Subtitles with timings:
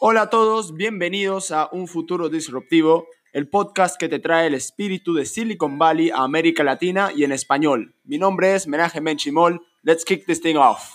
[0.00, 5.12] Hola a todos, bienvenidos a Un Futuro Disruptivo, el podcast que te trae el espíritu
[5.12, 7.94] de Silicon Valley a América Latina y en español.
[8.04, 10.94] Mi nombre es Menaje Menchimol, let's kick this thing off.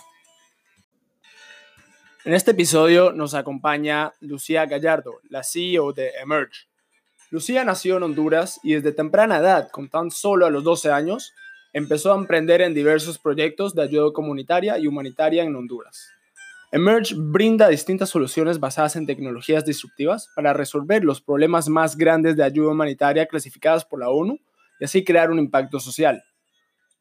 [2.24, 6.66] En este episodio nos acompaña Lucía Gallardo, la CEO de Emerge.
[7.30, 11.34] Lucía nació en Honduras y desde temprana edad, con tan solo a los 12 años,
[11.74, 16.08] empezó a emprender en diversos proyectos de ayuda comunitaria y humanitaria en Honduras.
[16.70, 22.44] Emerge brinda distintas soluciones basadas en tecnologías disruptivas para resolver los problemas más grandes de
[22.44, 24.38] ayuda humanitaria clasificadas por la ONU
[24.80, 26.22] y así crear un impacto social.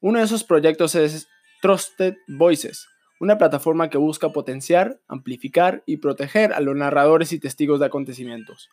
[0.02, 1.28] Uno de esos proyectos es
[1.62, 2.88] Trusted Voices,
[3.20, 8.70] una plataforma que busca potenciar, amplificar y proteger a los narradores y testigos de acontecimientos.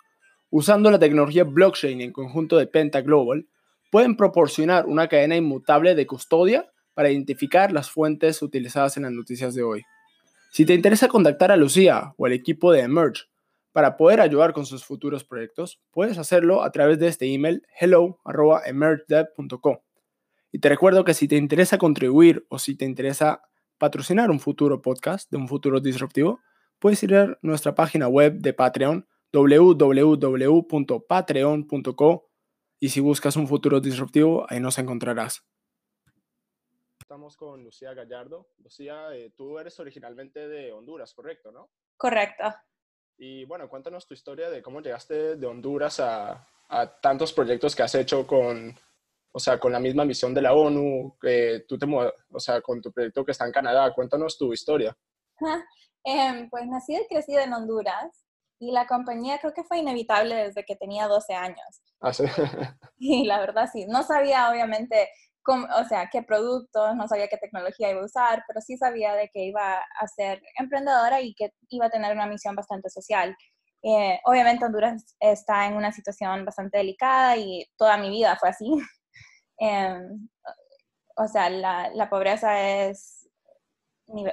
[0.49, 3.47] Usando la tecnología blockchain en conjunto de Penta Global,
[3.91, 9.55] pueden proporcionar una cadena inmutable de custodia para identificar las fuentes utilizadas en las noticias
[9.55, 9.83] de hoy.
[10.53, 13.25] Si te interesa contactar a Lucía o al equipo de Emerge
[13.73, 19.79] para poder ayudar con sus futuros proyectos, puedes hacerlo a través de este email hello.emergedev.com.
[20.53, 23.43] Y te recuerdo que si te interesa contribuir o si te interesa
[23.79, 26.41] patrocinar un futuro podcast de un futuro disruptivo,
[26.81, 32.30] puedes ir a nuestra página web de Patreon www.patreon.co
[32.81, 35.45] y si buscas un futuro disruptivo, ahí nos encontrarás
[37.11, 38.51] estamos con Lucía Gallardo.
[38.59, 41.69] Lucía, eh, tú eres originalmente de Honduras, ¿correcto, no?
[41.97, 42.55] Correcto.
[43.19, 47.83] Y bueno, cuéntanos tu historia de cómo llegaste de Honduras a, a tantos proyectos que
[47.83, 48.79] has hecho con,
[49.33, 52.81] o sea, con la misma misión de la ONU, que tú te, o sea, con
[52.81, 53.93] tu proyecto que está en Canadá.
[53.93, 54.97] Cuéntanos tu historia.
[56.05, 58.25] eh, pues nací y crecí en Honduras
[58.61, 61.83] y la compañía creo que fue inevitable desde que tenía 12 años.
[62.01, 62.25] Ah, sí.
[62.99, 65.09] y la verdad sí, no sabía obviamente
[65.49, 69.29] o sea, qué productos, no sabía qué tecnología iba a usar, pero sí sabía de
[69.31, 73.35] que iba a ser emprendedora y que iba a tener una misión bastante social.
[73.83, 78.71] Eh, obviamente Honduras está en una situación bastante delicada y toda mi vida fue así.
[79.63, 80.31] Em,
[81.17, 83.20] o sea, la, la pobreza es,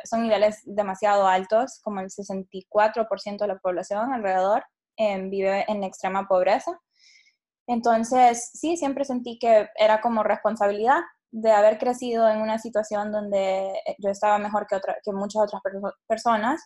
[0.03, 4.63] son niveles demasiado altos, como el 64% de la población alrededor
[4.97, 6.79] em, vive en extrema pobreza.
[7.67, 11.01] Entonces, sí, siempre sentí que era como responsabilidad
[11.31, 15.43] de haber crecido en una situación donde eh, yo estaba mejor que, otra, que muchas
[15.43, 15.61] otras
[16.07, 16.61] personas.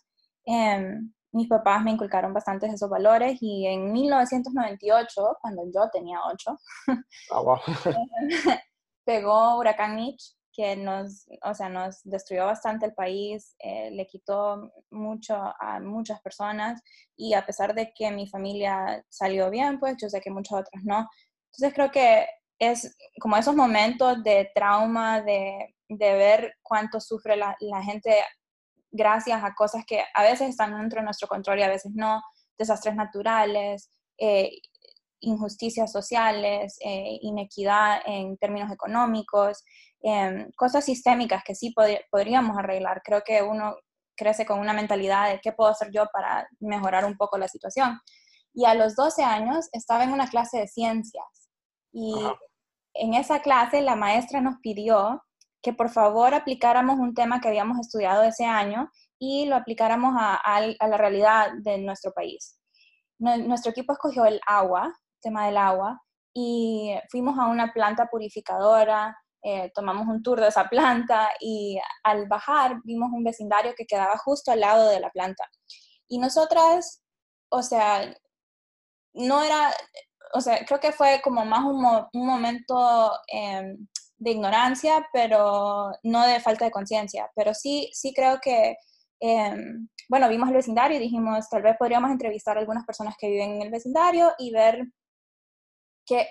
[0.46, 6.58] Em, mis papás me inculcaron bastantes esos valores y en 1998, cuando yo tenía 8,
[7.32, 7.62] ah,
[9.06, 14.72] pegó Huracán Mitch que nos, o sea, nos destruyó bastante el país, eh, le quitó
[14.92, 16.80] mucho a muchas personas
[17.18, 20.84] y a pesar de que mi familia salió bien, pues yo sé que muchas otras
[20.84, 21.10] no.
[21.46, 22.28] Entonces creo que
[22.60, 28.16] es como esos momentos de trauma, de, de ver cuánto sufre la, la, gente
[28.92, 32.22] gracias a cosas que a veces están dentro de nuestro control y a veces no,
[32.56, 33.90] desastres naturales,
[34.20, 34.52] eh,
[35.22, 39.64] injusticias sociales, eh, inequidad en términos económicos,
[40.04, 41.74] em, cosas sistémicas que sí
[42.12, 43.02] podríamos arreglar.
[43.04, 43.76] Creo que uno
[44.16, 48.00] crece con una mentalidad de qué puedo hacer yo para mejorar un poco la situación.
[48.54, 51.50] Y a los 12 años estaba en una clase de ciencias
[51.94, 52.14] y
[52.94, 55.24] en esa clase la maestra nos pidió
[55.62, 58.90] que por favor aplicáramos un tema que habíamos estudiado ese año
[59.20, 62.58] y lo aplicáramos a, a la realidad de nuestro país.
[63.20, 64.92] Nuestro equipo escogió el agua
[65.22, 66.02] tema del agua,
[66.34, 72.28] y fuimos a una planta purificadora, eh, tomamos un tour de esa planta y al
[72.28, 75.46] bajar vimos un vecindario que quedaba justo al lado de la planta.
[76.08, 77.02] Y nosotras,
[77.50, 78.14] o sea,
[79.14, 79.74] no era,
[80.34, 83.88] o sea, creo que fue como más un, un momento em,
[84.18, 88.76] de ignorancia, pero no de falta de conciencia, pero sí, sí creo que,
[89.20, 93.30] em, bueno, vimos el vecindario y dijimos, tal vez podríamos entrevistar a algunas personas que
[93.30, 94.86] viven en el vecindario y ver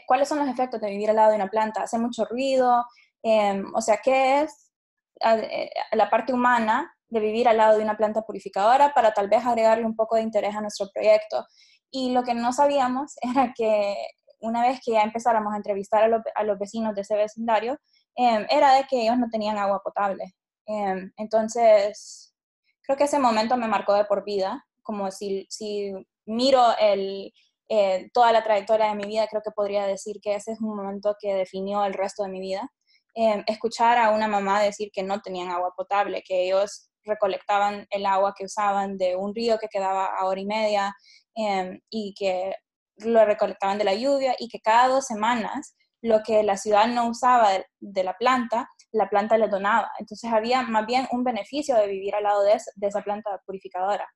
[0.07, 1.83] ¿cuáles son los efectos de vivir al lado de una planta?
[1.83, 2.85] ¿Hace mucho ruido?
[3.23, 4.73] Em, o sea, ¿qué es
[5.21, 9.45] eh, la parte humana de vivir al lado de una planta purificadora para tal vez
[9.45, 11.45] agregarle un poco de interés a nuestro proyecto?
[11.91, 13.95] Y lo que no sabíamos era que
[14.41, 17.79] una vez que ya empezáramos a entrevistar a, los vecinos de ese vecindario,
[18.17, 20.35] em, era de que ellos no tenían agua potable.
[20.67, 22.35] Em, entonces,
[22.83, 25.93] creo que ese momento me marcó de por vida, como si, si
[26.27, 27.33] miro el,
[27.73, 30.75] eh, toda la trayectoria de mi vida, creo que podría decir que ese es un
[30.75, 32.69] momento que definió el resto de mi vida.
[33.15, 38.07] Eh, escuchar a una mamá decir que no tenían agua potable, que ellos recolectaban el
[38.07, 40.93] agua que usaban de un río que quedaba a hora y media
[41.37, 42.53] em, y que
[42.97, 47.09] lo recolectaban de la lluvia y que cada dos semanas lo que la ciudad no
[47.09, 49.93] usaba de, la planta la planta les donaba.
[50.01, 54.09] Entonces había más bien un beneficio de vivir al lado de esa planta purificadora.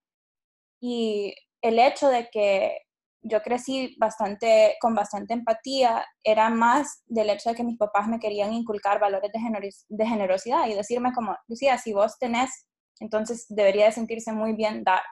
[0.80, 2.78] Y el hecho de que
[3.24, 8.20] yo crecí bastante, con bastante empatía, era más del hecho de que mis papás me
[8.20, 9.32] querían inculcar valores
[9.88, 12.68] de, generosidad y decirme como, Lucía, si vos tenés,
[13.00, 15.02] entonces debería de sentirse muy bien dar.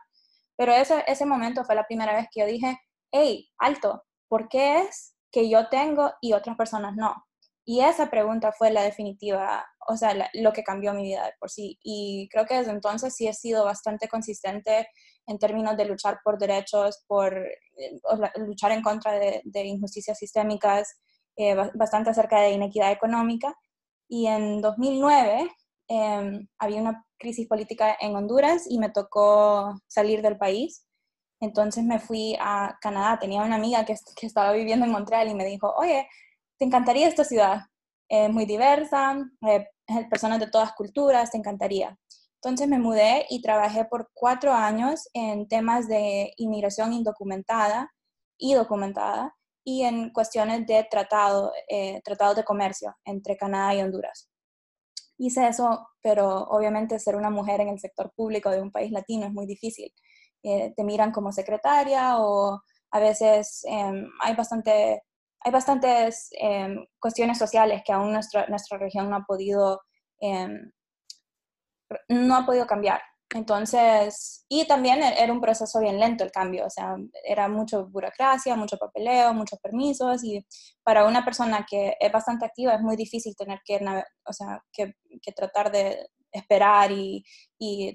[0.56, 2.78] Pero ese, ese momento fue la primera vez que yo dije,
[3.10, 7.14] hey, alto, ¿por qué es que yo tengo y otras personas no?
[7.64, 11.48] Y esa pregunta fue la definitiva, o sea, lo que cambió mi vida de por
[11.48, 11.78] sí.
[11.82, 14.88] Y creo que desde entonces sí he sido bastante consistente
[15.26, 18.00] en términos de luchar por derechos, por eh,
[18.36, 21.00] luchar en contra de, injusticias sistémicas,
[21.36, 23.54] eh, bastante acerca de inequidad económica.
[24.08, 25.50] Y en 2009
[25.88, 30.86] em, había una crisis política en Honduras y me tocó salir del país.
[31.40, 33.18] Entonces me fui a Canadá.
[33.18, 36.06] Tenía una amiga que, que estaba viviendo en Montreal y me dijo, oye,
[36.58, 37.62] te encantaría esta ciudad.
[38.08, 39.16] Es muy diversa,
[39.48, 39.66] eh,
[40.10, 41.98] personas de todas culturas, te encantaría.
[42.44, 47.92] Entonces me mudé y trabajé por cuatro años en temas de inmigración indocumentada
[48.36, 54.28] y documentada y en cuestiones de tratado, eh, tratados de comercio entre Canadá y Honduras.
[55.18, 59.26] Hice eso, pero obviamente ser una mujer en el sector público de un país latino
[59.26, 59.94] es muy difícil.
[60.42, 62.60] Eh, te miran como secretaria o
[62.90, 65.04] a veces em, hay, bastante,
[65.38, 69.80] hay bastantes em, cuestiones sociales que aún nuestra, nuestra región no ha podido
[70.18, 70.72] em,
[72.08, 73.00] no ha podido cambiar.
[73.34, 77.86] Entonces, y también e-, era un proceso bien lento el cambio, o sea, era mucho
[77.86, 80.44] burocracia, mucho papeleo, muchos permisos, y
[80.82, 83.80] para una persona que es bastante activa es muy difícil tener que,
[84.26, 84.94] o sea, que,
[85.34, 87.24] tratar de esperar y,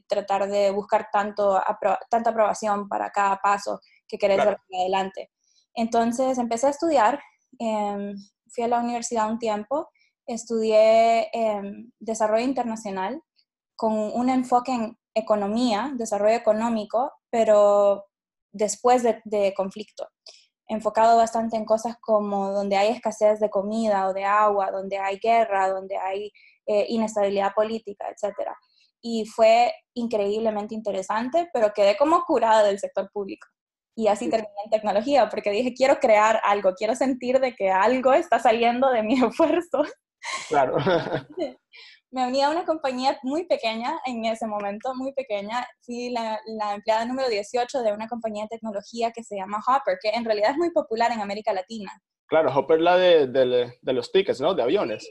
[0.08, 1.62] tratar de buscar tanto,
[2.10, 5.32] tanta aprobación para cada paso que querés dar adelante.
[5.76, 7.22] Entonces, empecé a estudiar,
[7.60, 8.16] em,
[8.50, 9.90] fui a la universidad un tiempo,
[10.26, 13.22] estudié em, desarrollo internacional
[13.78, 18.06] con un enfoque en economía, desarrollo económico, pero
[18.52, 20.10] después de, conflicto,
[20.68, 25.18] enfocado bastante en cosas como donde hay escasez de comida o de agua, donde hay
[25.20, 26.32] guerra, donde hay
[26.66, 28.50] eh, inestabilidad política, etc.
[29.02, 33.48] Y fue increíblemente interesante, pero quedé como curada del sector público.
[33.96, 38.14] Y así terminé en tecnología, porque dije, quiero crear algo, quiero sentir de que algo
[38.14, 39.84] está saliendo de mi esfuerzo.
[40.50, 40.78] Claro.
[42.12, 45.68] Me uní a una compañía muy pequeña en ese momento, muy pequeña.
[45.82, 46.40] Fui la,
[46.74, 50.52] empleada número 18 de una compañía de tecnología que se llama Hopper, que en realidad
[50.52, 51.92] es muy popular en América Latina.
[52.28, 54.54] Claro, Hopper la de, de, los tickets, ¿no?
[54.54, 55.10] De aviones.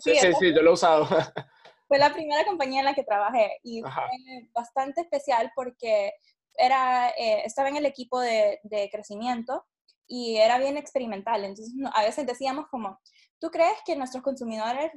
[0.00, 1.06] Sí, sí, sí, yo lo he usado.
[1.88, 6.12] Fue la primera compañía en la que trabajé y fue bastante especial porque
[6.52, 9.64] era, eh, estaba en el equipo de, de crecimiento
[10.06, 11.44] y era bien experimental.
[11.46, 13.00] Entonces, a veces decíamos como,
[13.40, 14.90] ¿tú crees que nuestros consumidores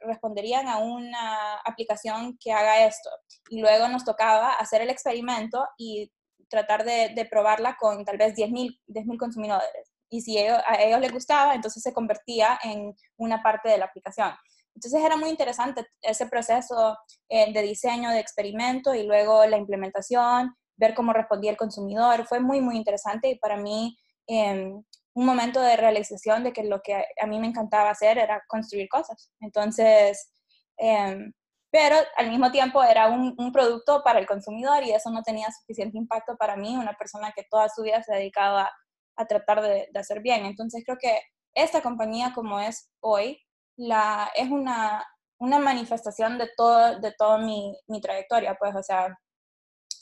[0.00, 3.10] responderían a una aplicación que haga esto?
[3.50, 6.10] Y luego nos tocaba hacer el experimento y
[6.48, 9.92] tratar de, probarla con tal vez 10.000 10 consumidores.
[10.10, 14.32] Y si a ellos les gustaba, entonces se convertía en una parte de la aplicación.
[14.74, 16.96] Entonces era muy interesante ese proceso
[17.28, 22.26] eh, de diseño, de experimento y luego la implementación, ver cómo respondía el consumidor.
[22.26, 23.98] Fue muy, muy interesante y para mí
[24.28, 24.82] em,
[25.18, 28.88] un momento de realización de que lo que a mí me encantaba hacer era construir
[28.88, 29.32] cosas.
[29.40, 30.30] Entonces,
[30.76, 31.32] em,
[31.72, 35.98] pero al mismo tiempo era un, producto para el consumidor y eso no tenía suficiente
[35.98, 39.88] impacto para mí, una persona que toda su vida se ha dedicado a, tratar de,
[39.96, 40.46] hacer bien.
[40.46, 41.20] Entonces creo que
[41.52, 43.42] esta compañía como es hoy,
[43.76, 45.04] la, es una,
[45.40, 49.18] una manifestación de todo, de toda mi, mi trayectoria, pues, o sea,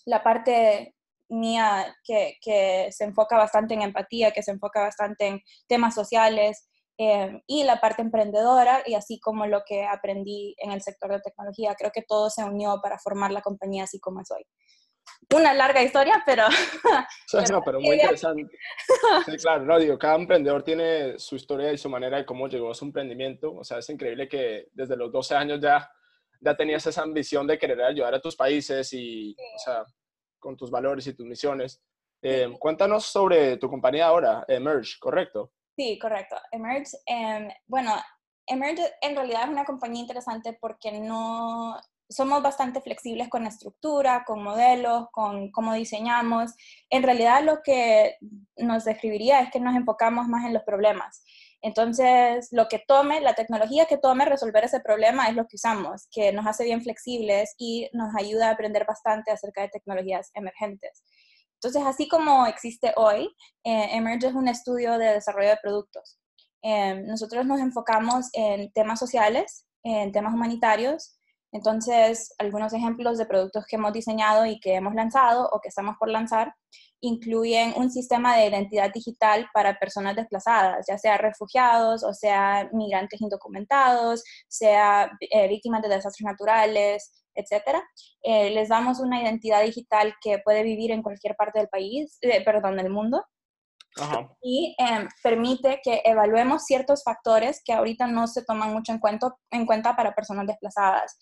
[0.05, 0.96] la parte
[1.29, 6.69] mía que, que, se enfoca bastante en empatía, que se enfoca bastante en temas sociales
[6.99, 11.21] eh, y la parte emprendedora y así como lo que aprendí en el sector de
[11.21, 11.75] tecnología.
[11.75, 14.45] Creo que todo se unió para formar la compañía así como es hoy.
[15.35, 16.45] Una larga historia, pero...
[17.51, 18.57] no, pero muy interesante.
[19.27, 22.71] Sí, claro, no, digo, cada emprendedor tiene su historia y su manera de cómo llegó
[22.71, 23.55] a su emprendimiento.
[23.55, 25.91] O sea, es increíble que desde los 12 años ya,
[26.41, 29.85] ya tenías esa ambición de querer ayudar a tus países y, o sea,
[30.47, 31.83] con tus valores y tus misiones.
[32.23, 35.51] Eh, cuéntanos sobre tu compañía ahora, Emerge, ¿correcto?
[35.77, 36.37] Sí, correcto.
[36.53, 37.93] Emerge, em, bueno,
[38.47, 41.77] Emerge en realidad es una compañía interesante porque no
[42.09, 46.55] somos bastante flexibles con la estructura, con modelos, con cómo diseñamos.
[46.91, 48.17] En realidad lo que
[48.57, 51.25] nos describiría es que nos enfocamos más en los problemas.
[51.63, 56.07] Entonces, lo que tome, la tecnología que tome resolver ese problema es lo que usamos,
[56.11, 61.03] que nos hace bien flexibles y nos ayuda a aprender bastante acerca de tecnologías emergentes.
[61.55, 63.35] Entonces, así como existe hoy,
[63.65, 66.19] eh, Emerge es un estudio de desarrollo de productos.
[66.63, 71.19] Eh, nosotros nos enfocamos en temas sociales, en temas humanitarios.
[71.53, 75.97] Entonces, algunos ejemplos de productos que hemos diseñado y que hemos lanzado o que estamos
[75.99, 76.53] por lanzar
[77.01, 83.21] incluyen un sistema de identidad digital para personas desplazadas, ya sea refugiados o sea migrantes
[83.21, 87.83] indocumentados, sea eh, víctimas de desastres naturales, etc.
[88.23, 92.43] Eh, les damos una identidad digital que puede vivir en cualquier parte del país, eh,
[92.45, 93.25] perdón, del mundo.
[94.43, 99.35] Y em, permite que evaluemos ciertos factores que ahorita no se toman mucho en cuenta,
[99.51, 101.19] en cuenta para personas desplazadas.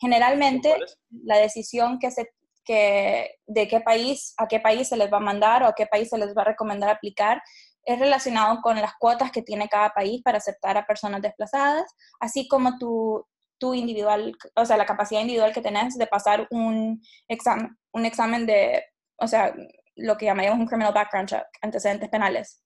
[0.00, 0.76] Generalmente,
[1.10, 2.28] la decisión que se
[2.68, 5.86] que, de qué país, a qué país se les va a mandar o a qué
[5.86, 7.42] país se les va a recomendar aplicar,
[7.82, 12.46] es relacionado con las cuotas que tiene cada país para aceptar a personas desplazadas, así
[12.46, 13.24] como tu,
[13.58, 18.44] tu individual, o sea, la capacidad individual que tenés de pasar un examen, un examen
[18.44, 18.84] de,
[19.16, 19.54] o sea,
[19.98, 22.62] lo que llamaríamos un criminal background check, antecedentes penales.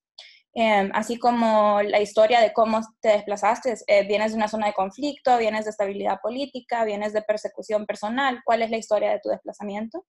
[0.55, 4.75] Em, así como la historia de cómo te desplazaste, eh, vienes de una zona de
[4.75, 9.31] conflicto, vienes de estabilidad política, vienes de persecución personal, cuál es la historia de tu
[9.31, 10.05] desplazamiento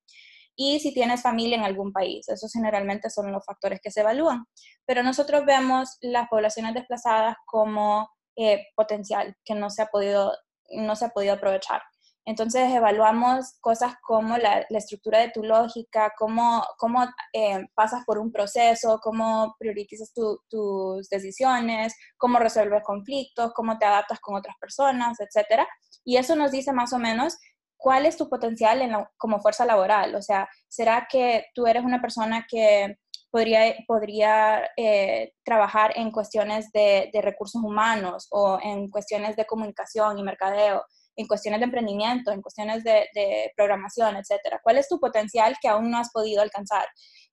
[0.55, 2.27] y si tienes familia en algún país.
[2.27, 4.45] Esos generalmente son los factores que se evalúan.
[4.85, 10.33] Pero nosotros vemos las poblaciones desplazadas como eh, potencial que no se ha podido,
[10.71, 11.81] no se ha podido aprovechar.
[12.25, 17.03] Entonces evaluamos cosas como la, estructura de tu lógica, cómo, cómo
[17.33, 24.19] eh, pasas por un proceso, cómo priorizas tus decisiones, cómo resuelves conflictos, cómo te adaptas
[24.21, 25.63] con otras personas, etc.
[26.05, 27.37] Y eso nos dice más o menos
[27.75, 28.81] cuál es tu potencial
[29.17, 30.15] como fuerza laboral.
[30.15, 32.95] O sea, ¿será que tú eres una persona que
[33.31, 40.23] podría, podría eh, trabajar en cuestiones de recursos humanos o en cuestiones de comunicación y
[40.23, 40.85] mercadeo?
[41.15, 44.59] En cuestiones de emprendimiento, en cuestiones de, programación, etcétera.
[44.63, 46.85] ¿Cuál es tu potencial que aún no has podido alcanzar?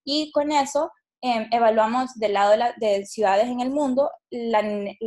[0.05, 0.91] Y con eso
[1.23, 4.63] em, evaluamos del lado de, ciudades en el mundo la,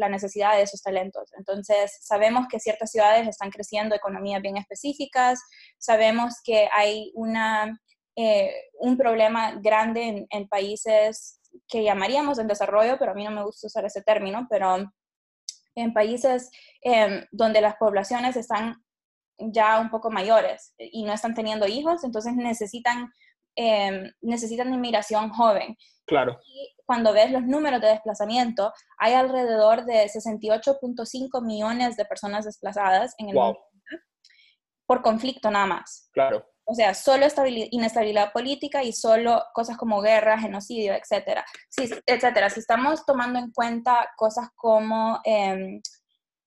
[0.09, 1.31] necesidad de esos talentos.
[1.37, 5.39] Entonces, sabemos que ciertas ciudades están creciendo economías bien específicas,
[5.77, 7.79] sabemos que hay una,
[8.15, 13.31] eh, un problema grande en, en países que llamaríamos en desarrollo, pero a mí no
[13.31, 14.91] me gusta usar ese término, pero
[15.75, 16.49] en países
[16.81, 18.83] em, donde las poblaciones están
[19.37, 23.11] ya un poco mayores y no están teniendo hijos, entonces necesitan,
[23.55, 25.75] eh, necesitan inmigración joven.
[26.05, 26.39] Claro.
[26.45, 33.15] Y cuando ves los números de desplazamiento, hay alrededor de 68.5 millones de personas desplazadas
[33.17, 33.59] en el mundo
[34.85, 36.09] por conflicto nada más.
[36.13, 36.45] Claro.
[36.65, 37.25] O sea, solo
[37.71, 41.45] inestabilidad política y solo cosas como guerra, genocidio, etcétera.
[41.69, 42.49] Sí, etcétera.
[42.49, 45.81] Si estamos tomando en cuenta cosas como, em,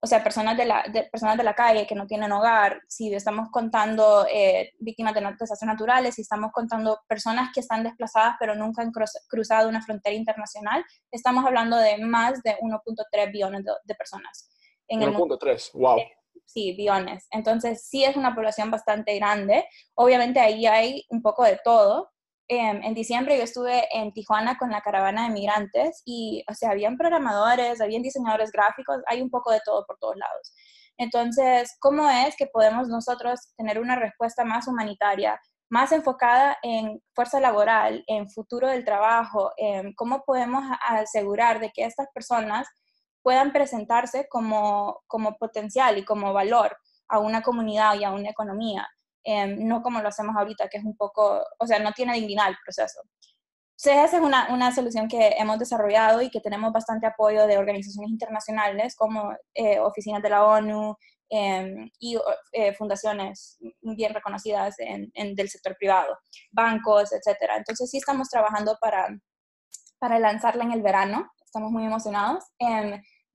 [0.00, 3.50] o sea, personas de, la, personas de la calle que no tienen hogar, si estamos
[3.50, 8.82] contando eh, víctimas de desastres naturales, si estamos contando personas que están desplazadas pero nunca
[8.82, 8.92] han
[9.28, 14.48] cruzado una frontera internacional, estamos hablando de más de 1.3 billones de, personas.
[14.88, 15.98] 1.3, wow
[16.44, 17.26] sí, billones.
[17.30, 19.64] Entonces, sí es una población bastante grande.
[19.94, 22.10] Obviamente ahí hay un poco de todo.
[22.48, 26.70] Em, en diciembre yo estuve en Tijuana con la caravana de migrantes y, o sea,
[26.70, 30.52] habían programadores, habían diseñadores gráficos, hay un poco de todo por todos lados.
[30.98, 37.40] Entonces, ¿cómo es que podemos nosotros tener una respuesta más humanitaria, más enfocada en fuerza
[37.40, 42.68] laboral, en futuro del trabajo, en cómo podemos asegurar de que estas personas
[43.26, 46.76] puedan presentarse como, como potencial y como valor
[47.08, 48.86] a una comunidad y a una economía,
[49.24, 52.50] em, no como lo hacemos ahorita, que es un poco, o sea, no tiene dignidad
[52.50, 53.00] el proceso.
[53.78, 57.58] Entonces, esa es una, una, solución que hemos desarrollado y que tenemos bastante apoyo de
[57.58, 60.94] organizaciones internacionales como eh, oficinas de la ONU
[61.28, 62.16] em, y
[62.52, 66.16] eh, fundaciones bien reconocidas en, del sector privado,
[66.52, 67.54] bancos, etc.
[67.56, 69.08] Entonces, sí estamos trabajando para,
[69.98, 71.28] para lanzarla en el verano.
[71.44, 72.44] Estamos muy emocionados.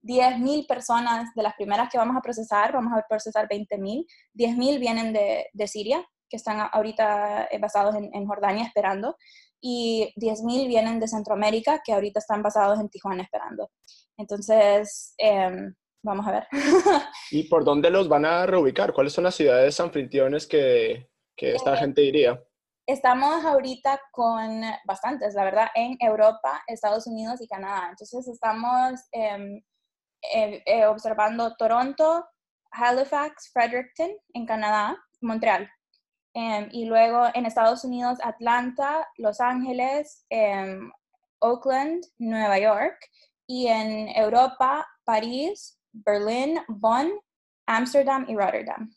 [0.02, 4.80] Em, 10.000 personas de las primeras que vamos a procesar, vamos a procesar 20.000, 10.000
[4.80, 9.16] vienen de, de, Siria, que están ahorita eh, basados en, en, Jordania esperando,
[9.60, 13.70] y 10.000 vienen de Centroamérica, que ahorita están basados en Tijuana esperando.
[14.16, 16.46] Entonces, em, vamos a ver.
[17.30, 18.92] ¿Y por dónde los van a reubicar?
[18.92, 22.42] ¿Cuáles son las ciudades anfitriones que, que esta eh, gente iría?
[22.84, 27.86] Estamos ahorita con bastantes, la verdad, en Europa, Estados Unidos y Canadá.
[27.90, 29.62] Entonces estamos eh,
[30.34, 32.26] eh, eh, observando Toronto,
[32.70, 35.68] Halifax, Fredericton en Canadá, Montreal.
[36.34, 40.90] Em, y luego en Estados Unidos, Atlanta, Los Ángeles, em,
[41.40, 42.98] Oakland, Nueva York.
[43.46, 47.12] Y en Europa, París, Berlín, Bonn,
[47.66, 48.90] Amsterdam y Rotterdam.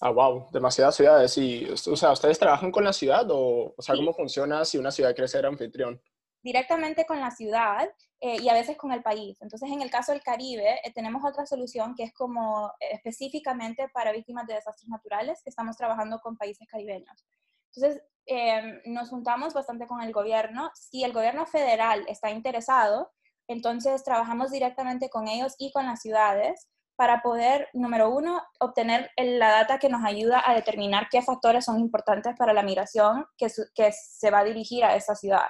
[0.00, 1.36] Ah, wow, demasiadas ciudades.
[1.38, 4.90] Y, o sea, ¿ustedes trabajan con la ciudad o, o sea, cómo funciona si una
[4.90, 6.00] ciudad quiere ser anfitrión?
[6.42, 7.88] Directamente con la ciudad
[8.20, 9.38] eh, y a veces con el país.
[9.40, 14.12] Entonces, en el caso del Caribe, eh, tenemos otra solución que es como específicamente para
[14.12, 17.26] víctimas de desastres naturales, que estamos trabajando con países caribeños.
[17.74, 20.70] Entonces, em, nos juntamos bastante con el gobierno.
[20.74, 23.12] Si el gobierno federal está interesado,
[23.48, 29.50] entonces trabajamos directamente con ellos y con las ciudades para poder, número uno, obtener la
[29.50, 33.92] data que nos ayuda a determinar qué factores son importantes para la migración que, que
[33.92, 35.46] se va a dirigir a esa ciudad.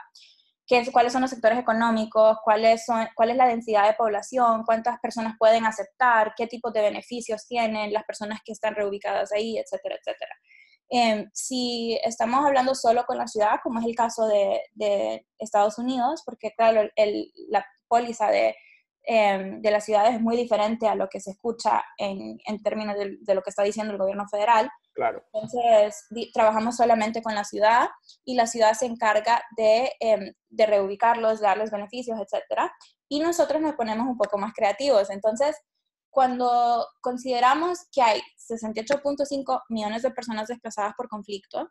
[0.92, 6.34] Cuáles son los sectores económicos, cuál es la densidad de población, cuántas personas pueden aceptar,
[6.36, 10.34] qué tipos de beneficios tienen las personas que están reubicadas ahí, etcétera, etcétera.
[10.90, 16.22] Em, si estamos hablando solo con la ciudad, como es el caso de, Estados Unidos,
[16.24, 16.88] porque claro,
[17.48, 18.54] la póliza de
[19.10, 22.94] Em, de las ciudades es muy diferente a lo que se escucha en, en términos
[22.94, 24.68] de, lo que está diciendo el gobierno federal.
[24.92, 25.24] Claro.
[25.32, 27.88] Entonces, trabajamos solamente con la ciudad
[28.26, 32.70] y la ciudad se encarga de, eh, de reubicarlos, darles beneficios, etc.
[33.08, 35.08] Y nosotros nos ponemos un poco más creativos.
[35.08, 35.56] Entonces,
[36.10, 41.70] cuando consideramos que hay 68.5 millones de personas desplazadas por conflicto,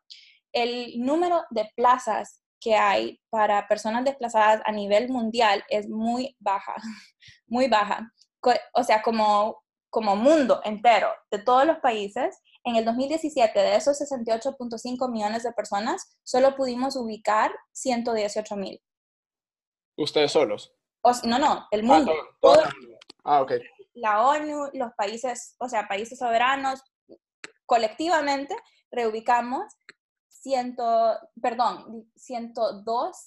[0.53, 6.75] el número de plazas que hay para personas desplazadas a nivel mundial es muy baja,
[7.47, 8.11] muy baja.
[8.73, 13.99] O sea, como, como mundo entero, de todos los países, en el 2017, de esos
[13.99, 18.81] 68.5 millones de personas, solo pudimos ubicar 118 mil.
[19.97, 20.73] ¿Ustedes solos?
[21.23, 22.13] no, no, el mundo.
[22.43, 22.69] Ah,
[23.23, 23.53] ah, ok.
[23.93, 26.83] La ONU, los países, o sea, países soberanos,
[27.65, 28.55] colectivamente
[28.91, 29.65] reubicamos
[30.47, 33.17] ciento, perdón, 102,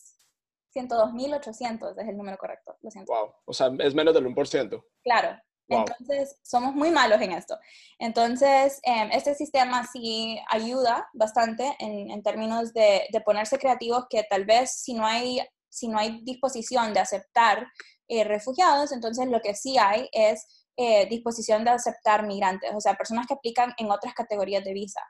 [0.75, 3.13] 102.800 es el número correcto, lo siento.
[3.13, 4.83] Wow, o sea, es menos del 1%.
[5.03, 5.37] Claro,
[5.69, 7.59] entonces somos muy malos en esto.
[7.99, 14.25] Entonces, em, este sistema sí ayuda bastante en, en términos de, de, ponerse creativos que
[14.29, 17.67] tal vez si no hay, si no hay disposición de aceptar
[18.09, 20.47] eh, refugiados, entonces lo que sí hay es
[20.83, 25.03] eh, disposición de aceptar migrantes, o sea, personas que aplican en otras categorías de visa.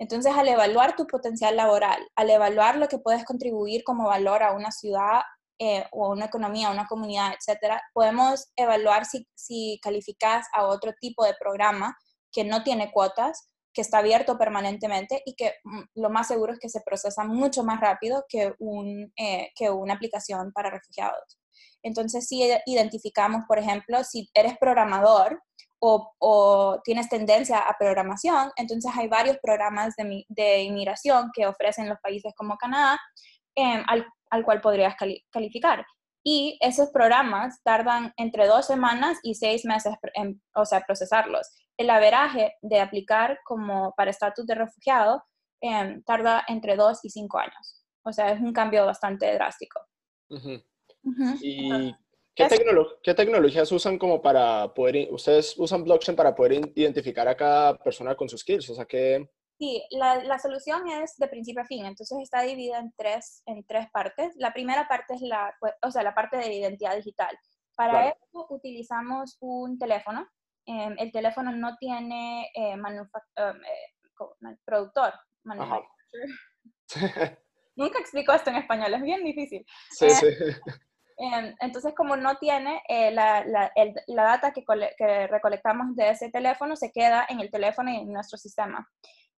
[0.00, 4.52] Entonces, al evaluar tu potencial laboral, al evaluar lo que puedes contribuir como valor a
[4.52, 5.20] una ciudad
[5.58, 10.66] eh, o a una economía, a una comunidad, etcétera, podemos evaluar si, si calificas a
[10.66, 11.94] otro tipo de programa
[12.32, 16.58] que no tiene cuotas, que está abierto permanentemente y que mm, lo más seguro es
[16.58, 21.38] que se procesa mucho más rápido que, un, eh, que una aplicación para refugiados.
[21.82, 25.42] Entonces, si identificamos, por ejemplo, si eres programador
[25.80, 32.32] o, tienes tendencia a programación, entonces hay varios programas de, inmigración que ofrecen los países
[32.36, 32.98] como Canadá
[33.54, 34.94] em, al, cual podrías
[35.30, 35.84] calificar.
[36.22, 41.48] Y esos programas tardan entre dos semanas y seis meses, en, o sea, procesarlos.
[41.78, 45.24] El averaje de aplicar como para estatus de refugiado
[45.62, 47.82] em, tarda entre dos y cinco años.
[48.04, 49.80] O sea, es un cambio bastante drástico.
[51.40, 51.94] ¿Y
[52.48, 57.76] ¿Qué, ¿Qué, tecnologías usan como para poder, ustedes usan blockchain para poder identificar a cada
[57.78, 58.70] persona con sus skills?
[58.70, 59.28] O sea, que...
[59.58, 63.62] Sí, la, la, solución es de principio a fin, entonces está dividida en tres, en
[63.66, 64.32] tres partes.
[64.36, 67.36] La primera parte es la, pues, o sea, la parte de identidad digital.
[67.76, 70.26] Para eso utilizamos un teléfono.
[70.66, 75.12] Em, el teléfono no tiene eh, em, eh, productor,
[77.76, 79.64] Nunca explico esto en español, es bien difícil.
[79.90, 80.26] Sí, eh, sí.
[81.22, 83.70] Em, entonces, como no tiene eh, la, la,
[84.06, 84.64] la, data que,
[84.96, 88.88] que, recolectamos de ese teléfono, se queda en el teléfono y en nuestro sistema.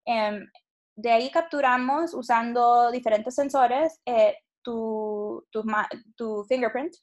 [0.04, 0.46] Em,
[0.94, 5.64] de ahí capturamos usando diferentes sensores eh, tu, tu,
[6.16, 6.94] tu, fingerprint,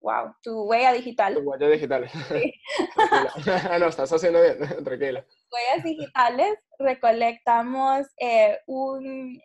[0.00, 1.34] wow, tu huella digital.
[1.34, 2.08] Tu huella digital.
[2.08, 2.54] Sí.
[3.80, 5.26] no, estás haciendo bien, tranquila.
[5.50, 9.42] Huellas digitales, recolectamos eh, un,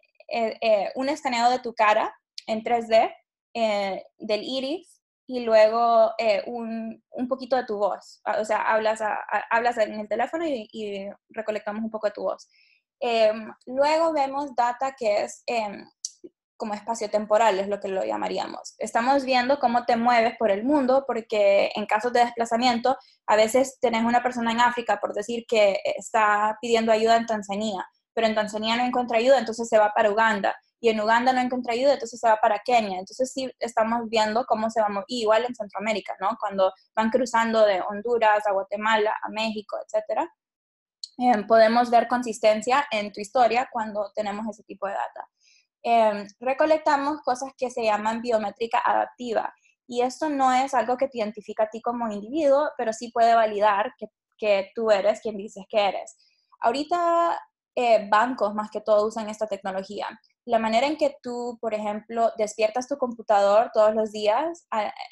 [0.93, 3.11] un escaneo de tu cara en 3D
[3.53, 8.19] eh, del iris y luego eh, un, un, poquito de tu voz.
[8.25, 9.01] Ah, o sea, hablas,
[9.49, 12.49] hablas en el teléfono y, recolectamos un poco de tu voz.
[12.99, 15.85] Em, luego vemos data que es em,
[16.57, 18.75] como espacio temporal, es lo que lo llamaríamos.
[18.77, 23.79] Estamos viendo cómo te mueves por el mundo, porque en casos de desplazamiento, a veces
[23.81, 28.35] tenés una persona en África, por decir que está pidiendo ayuda en Tanzania, pero en
[28.35, 31.93] Tanzania no encuentra ayuda, entonces se va para Uganda y en Uganda no encuentra ayuda,
[31.93, 32.99] entonces se va para Kenia.
[32.99, 36.35] Entonces sí estamos viendo cómo se va, y igual en Centroamérica, ¿no?
[36.39, 40.27] Cuando van cruzando de Honduras a Guatemala, a México, etcétera.
[41.19, 45.29] Eh, podemos ver consistencia en tu historia cuando tenemos ese tipo de data.
[45.83, 49.53] Eh, recolectamos cosas que se llaman biométrica adaptiva
[49.87, 53.35] y esto no es algo que te identifica a ti como individuo, pero sí puede
[53.35, 56.17] validar que, que tú eres quien dices que eres.
[56.59, 57.39] Ahorita
[57.75, 60.07] eh, bancos más que todo usan esta tecnología.
[60.45, 64.67] La manera en que tú, por ejemplo, despiertas tu computador todos los días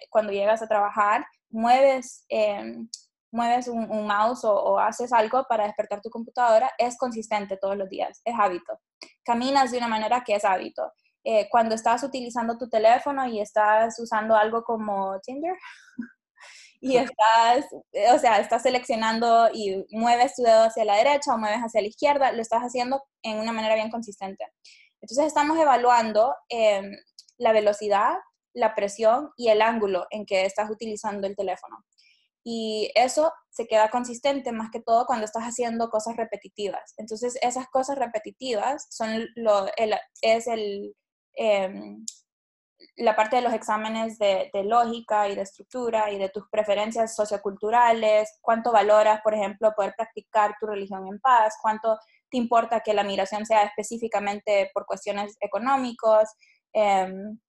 [0.10, 2.90] cuando llegas a trabajar, mueves, em,
[3.32, 8.22] mueves un, mouse o, haces algo para despertar tu computadora, es consistente todos los días,
[8.26, 8.80] es hábito.
[9.24, 10.92] Caminas de una manera que es hábito.
[11.24, 15.56] Eh, cuando estás utilizando tu teléfono y estás usando algo como Tinder,
[16.82, 17.66] y estás,
[18.14, 21.88] o sea, estás seleccionando y mueves tu dedo hacia la derecha o mueves hacia la
[21.88, 24.46] izquierda, lo estás haciendo en una manera bien consistente.
[25.10, 26.92] Entonces estamos evaluando em,
[27.38, 28.16] la velocidad,
[28.54, 31.84] la presión y el ángulo en que estás utilizando el teléfono.
[32.44, 36.94] Y eso se queda consistente más que todo cuando estás haciendo cosas repetitivas.
[36.98, 39.66] Entonces esas cosas repetitivas son lo,
[40.22, 40.96] es el,
[41.34, 42.06] em,
[42.96, 48.38] la parte de los exámenes de, lógica y de estructura y de tus preferencias socioculturales,
[48.42, 51.98] cuánto valoras, por ejemplo, poder practicar tu religión en paz, cuánto
[52.30, 56.34] te importa que la migración sea específicamente por cuestiones económicas.
[56.74, 57.40] Em,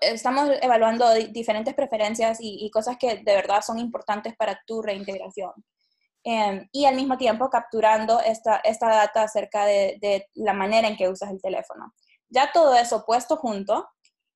[0.00, 5.52] estamos evaluando diferentes preferencias y, cosas que de verdad son importantes para tu reintegración.
[6.22, 11.08] Em, y al mismo tiempo capturando esta, esta data acerca de, la manera en que
[11.08, 11.94] usas el teléfono.
[12.28, 13.88] Ya todo eso puesto junto,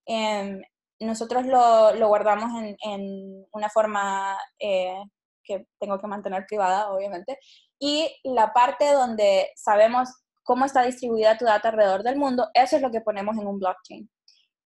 [0.06, 0.62] em,
[1.00, 4.96] nosotros lo, lo guardamos en, en, una forma eh,
[5.44, 7.38] que tengo que mantener privada, obviamente,
[7.86, 10.08] y la parte donde sabemos
[10.42, 13.58] cómo está distribuida tu data alrededor del mundo, eso es lo que ponemos en un
[13.58, 14.10] blockchain.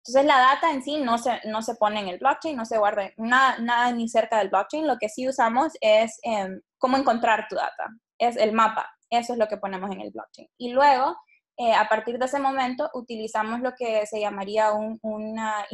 [0.06, 2.78] Entonces la data en sí no se, no se pone en el blockchain, no se
[2.78, 7.48] guarda nada, nada ni cerca del blockchain, lo que sí usamos es em, cómo encontrar
[7.48, 10.48] tu data, es el mapa, eso es lo que ponemos en el blockchain.
[10.56, 11.16] Y luego,
[11.56, 14.70] eh, a partir de ese momento, utilizamos lo que se llamaría
[15.02, 15.66] una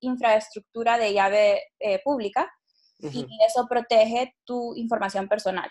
[0.00, 2.50] infraestructura de llave eh, pública
[3.00, 5.70] y eso protege tu información personal.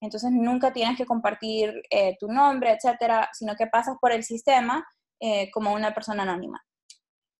[0.00, 4.86] Entonces nunca tienes que compartir eh, tu nombre, etcétera, sino que pasas por el sistema
[5.20, 6.64] eh, como una persona anónima.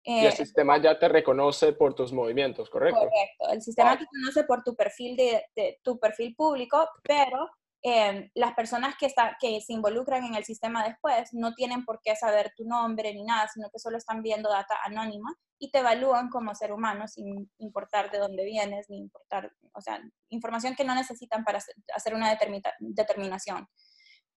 [0.02, 3.00] y el eh, sistema ya te reconoce por tus movimientos, ¿correcto?
[3.00, 3.52] Correcto.
[3.52, 7.48] El sistema te conoce por tu perfil de, de, tu perfil público, pero
[7.82, 12.00] Em, las personas que, está, que se involucran en el sistema después no tienen por
[12.02, 15.78] qué saber tu nombre ni nada, sino que solo están viendo data anónima y te
[15.78, 20.84] evalúan como ser humano sin importar de dónde vienes, ni importar, o sea, información que
[20.84, 21.60] no necesitan para
[21.94, 22.36] hacer una
[22.80, 23.68] determinación.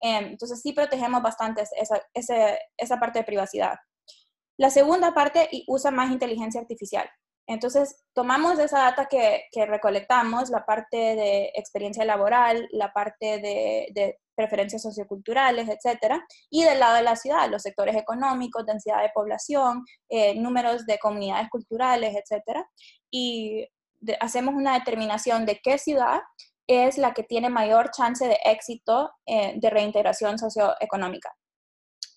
[0.00, 3.76] Em, entonces sí protegemos bastante esa, esa, esa parte de privacidad.
[4.56, 7.08] La segunda parte usa más inteligencia artificial.
[7.52, 14.80] Entonces, tomamos esa data que, recolectamos, la parte de experiencia laboral, la parte de, preferencias
[14.80, 20.34] socioculturales, etcétera, y del lado de la ciudad, los sectores económicos, densidad de población, eh,
[20.34, 22.66] números de comunidades culturales, etcétera,
[23.10, 23.68] y
[24.20, 26.22] hacemos una determinación de qué ciudad
[26.66, 31.30] es la que tiene mayor chance de éxito eh, de reintegración socioeconómica.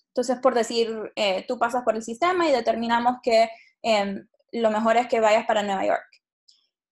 [0.08, 3.50] Entonces, por decir, eh, tú pasas por el sistema y determinamos que
[3.82, 6.06] em, lo mejor es que vayas para Nueva York.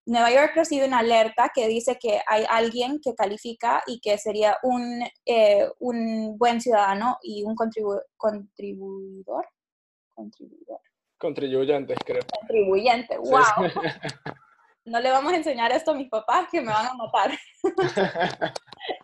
[0.07, 4.59] Nueva York recibe una alerta que dice que hay alguien que califica y que sería
[4.63, 7.55] un, eh, un buen ciudadano y un
[8.17, 9.47] contribuidor.
[10.13, 10.81] Contribuidor.
[11.19, 12.23] Contribuyente, creo.
[12.39, 13.41] Contribuyente, wow.
[14.85, 17.31] no le vamos a enseñar esto a mis papás que me van a matar.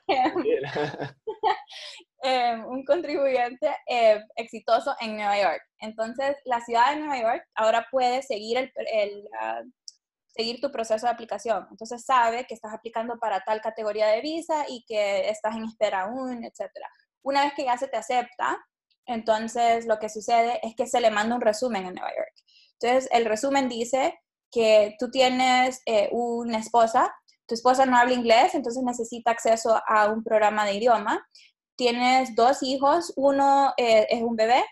[2.23, 5.63] Em, un contribuyente eh, exitoso en Nueva York.
[5.79, 9.29] Entonces, la ciudad de Nueva York ahora puede seguir, el,
[10.27, 11.67] seguir tu proceso de aplicación.
[11.71, 16.03] Entonces, sabe que estás aplicando para tal categoría de visa y que estás en espera
[16.03, 16.71] aún, etc.
[17.23, 18.59] Una vez que ya se te acepta,
[19.07, 22.35] entonces lo que sucede es que se le manda un resumen en Nueva York.
[22.81, 27.13] Entonces, el resumen dice que tú tienes eh, una esposa,
[27.47, 31.27] tu esposa no habla inglés, entonces necesita acceso a un programa de idioma.
[31.77, 34.65] Tienes dos hijos, uno eh, es un bebé,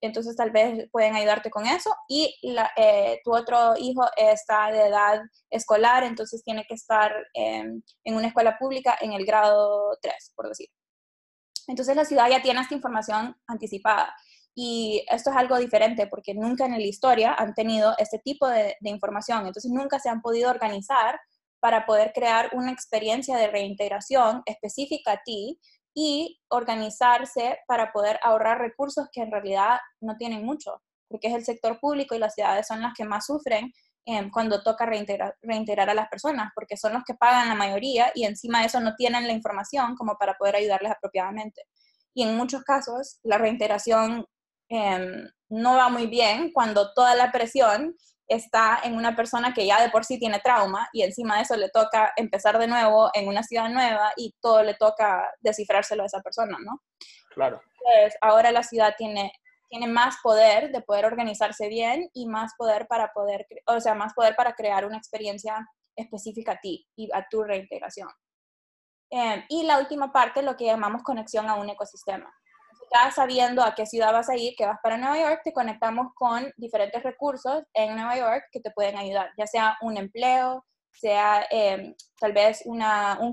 [0.00, 2.34] entonces tal vez pueden ayudarte con eso, y
[2.76, 8.28] eh, tu otro hijo está de edad escolar, entonces tiene que estar em, en una
[8.28, 10.68] escuela pública en el grado 3, por decir.
[11.66, 14.14] Entonces la ciudad ya tiene esta información anticipada.
[14.54, 18.76] Y esto es algo diferente porque nunca en la historia han tenido este tipo de,
[18.82, 19.46] información.
[19.46, 21.20] Entonces nunca se han podido organizar
[21.60, 25.60] para poder crear una experiencia de reintegración específica a ti
[25.94, 31.44] y organizarse para poder ahorrar recursos que en realidad no tienen mucho, porque es el
[31.44, 33.72] sector público y las ciudades son las que más sufren
[34.06, 38.12] em, cuando toca reintegrar, reintegrar a las personas, porque son los que pagan la mayoría
[38.14, 41.62] y encima de eso no tienen la información como para poder ayudarles apropiadamente.
[42.14, 44.26] Y en muchos casos la reintegración
[44.70, 47.94] Em, no va muy bien cuando toda la presión
[48.28, 51.56] está en una persona que ya de por sí tiene trauma y encima de eso
[51.56, 56.06] le toca empezar de nuevo en una ciudad nueva y todo le toca descifrárselo a
[56.06, 56.80] esa persona, ¿no?
[57.34, 57.60] Claro.
[57.84, 59.32] Entonces, ahora la ciudad tiene
[59.70, 64.12] tiene más poder de poder organizarse bien y más poder para poder, o sea, más
[64.14, 68.08] poder para crear una experiencia específica a ti y a tu reintegración.
[69.10, 72.32] Em, y la última parte, lo que llamamos conexión a un ecosistema.
[72.92, 76.08] Ya sabiendo a qué ciudad vas a ir, que vas para Nueva York, te conectamos
[76.14, 81.46] con diferentes recursos en Nueva York que te pueden ayudar, ya sea un empleo, sea
[81.50, 82.82] em, tal vez un,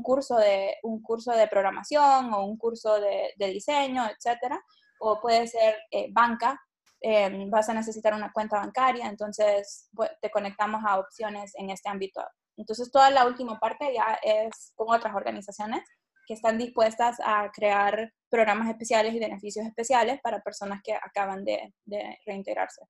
[0.04, 4.62] curso de, un curso de programación o un curso de, diseño, etcétera,
[5.00, 6.60] o puede ser eh, banca,
[7.02, 9.90] em, vas a necesitar una cuenta bancaria, entonces
[10.22, 12.22] te conectamos a opciones en este ámbito.
[12.58, 15.82] Entonces toda la última parte ya es con otras organizaciones
[16.28, 21.74] que están dispuestas a crear programas especiales y beneficios especiales para personas que acaban de,
[21.86, 22.82] de reintegrarse.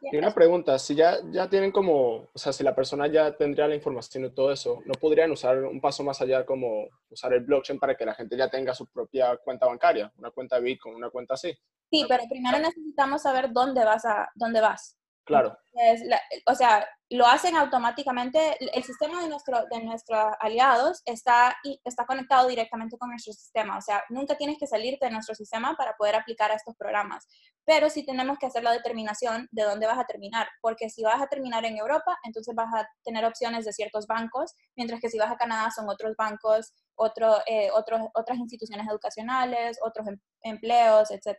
[0.00, 3.66] Y una pregunta, si ya, ya tienen como, o sea, si la persona ya tendría
[3.66, 7.40] la información y todo eso, ¿no podrían usar un paso más allá como usar el
[7.40, 11.10] blockchain para que la gente ya tenga su propia cuenta bancaria, una cuenta Bitcoin, una
[11.10, 11.52] cuenta así?
[11.90, 14.97] Sí, pero primero necesitamos saber dónde vas a, dónde vas.
[15.28, 15.56] Claro.
[16.46, 18.56] o sea, lo hacen automáticamente.
[18.74, 23.76] El sistema de, nuestro, de nuestros aliados está, está conectado directamente con nuestro sistema.
[23.78, 27.28] O sea, nunca tienes que salirte de nuestro sistema para poder aplicar a estos programas.
[27.64, 30.48] Pero sí tenemos que hacer la determinación de dónde vas a terminar.
[30.62, 34.54] Porque si vas a terminar en Europa, entonces vas a tener opciones de ciertos bancos,
[34.76, 36.72] mientras que si vas a Canadá son otros bancos,
[37.46, 41.36] eh, otros, otras instituciones educacionales, otros em, empleos, etc.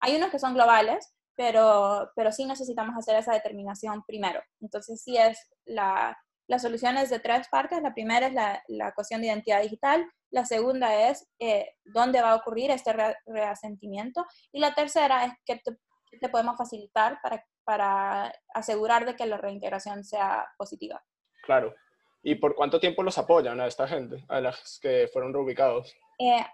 [0.00, 4.42] Hay unos que son globales, pero, pero sí necesitamos hacer esa determinación primero.
[4.60, 6.14] Entonces, sí es la,
[6.46, 7.80] la solución es de tres partes.
[7.80, 12.32] La primera es la, la cuestión de identidad digital, la segunda es eh, dónde va
[12.32, 12.92] a ocurrir este
[13.24, 15.78] reasentimiento y la tercera es qué te,
[16.20, 21.02] te, podemos facilitar para, para asegurar de que la reintegración sea positiva.
[21.44, 21.74] Claro.
[22.22, 25.96] ¿Y por cuánto tiempo los apoyan a esta gente, a las que fueron reubicados?
[26.18, 26.44] Eh,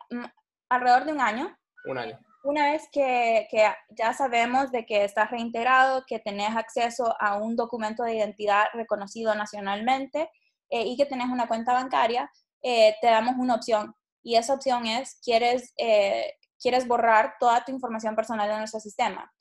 [0.69, 1.59] alrededor de un año.
[1.87, 3.49] Un año una vez que,
[3.91, 9.35] ya sabemos de que estás reintegrado, que tenés acceso a un documento de identidad reconocido
[9.35, 10.31] nacionalmente
[10.71, 12.31] eh, y que tenés una cuenta bancaria,
[12.63, 13.95] eh, te damos una opción.
[14.23, 19.33] Y esa opción es, quieres, eh, quieres borrar toda tu información personal de nuestro sistema.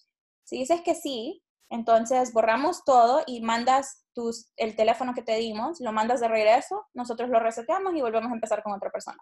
[0.44, 5.80] Si dices que sí, entonces borramos todo y mandas tus, el teléfono que te dimos,
[5.80, 9.20] lo mandas de regreso, nosotros lo reseteamos y volvemos a empezar con otra persona.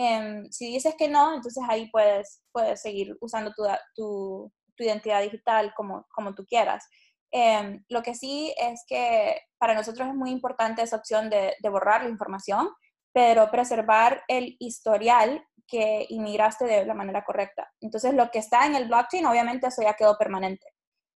[0.00, 3.64] Em, si dices que no, entonces ahí puedes, puedes seguir usando tu,
[3.96, 6.86] tu, tu identidad digital como, como tú quieras.
[7.32, 11.68] Em, lo que sí es que para nosotros es muy importante esa opción de, de,
[11.68, 12.70] borrar la información,
[13.12, 17.68] pero preservar el historial que inmigraste de la manera correcta.
[17.80, 20.66] Entonces, lo que está en el blockchain, obviamente eso ya quedó permanente.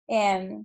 [0.07, 0.63] Eh,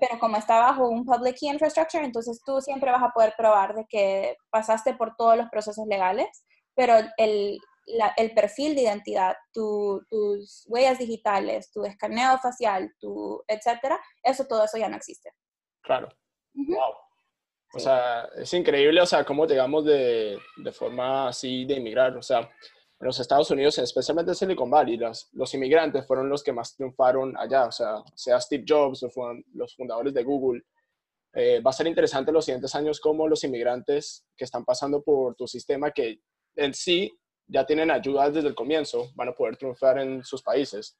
[0.00, 3.74] pero como está bajo un public key infrastructure, entonces tú siempre vas a poder probar
[3.74, 6.44] de que pasaste por todos los procesos legales
[6.78, 7.58] pero el,
[8.16, 14.78] el perfil de identidad, tus huellas digitales, tu escaneo facial, tu etcétera, eso todo eso
[14.78, 15.32] ya no existe.
[15.82, 16.08] Claro.
[16.54, 16.94] Wow.
[17.74, 22.16] O sea, es increíble, o sea, cómo llegamos de, de, forma así de inmigrar.
[22.16, 26.44] O sea, en los Estados Unidos, especialmente en Silicon Valley, los, los inmigrantes fueron los
[26.44, 27.66] que más triunfaron allá.
[27.66, 29.12] O sea, sea Steve Jobs, los,
[29.52, 30.62] los fundadores de Google.
[31.34, 35.02] Eh, va a ser interesante en los siguientes años cómo los inmigrantes que están pasando
[35.02, 36.20] por tu sistema, que
[36.58, 40.98] en sí ya tienen ayudas desde el comienzo, van a poder triunfar en sus países.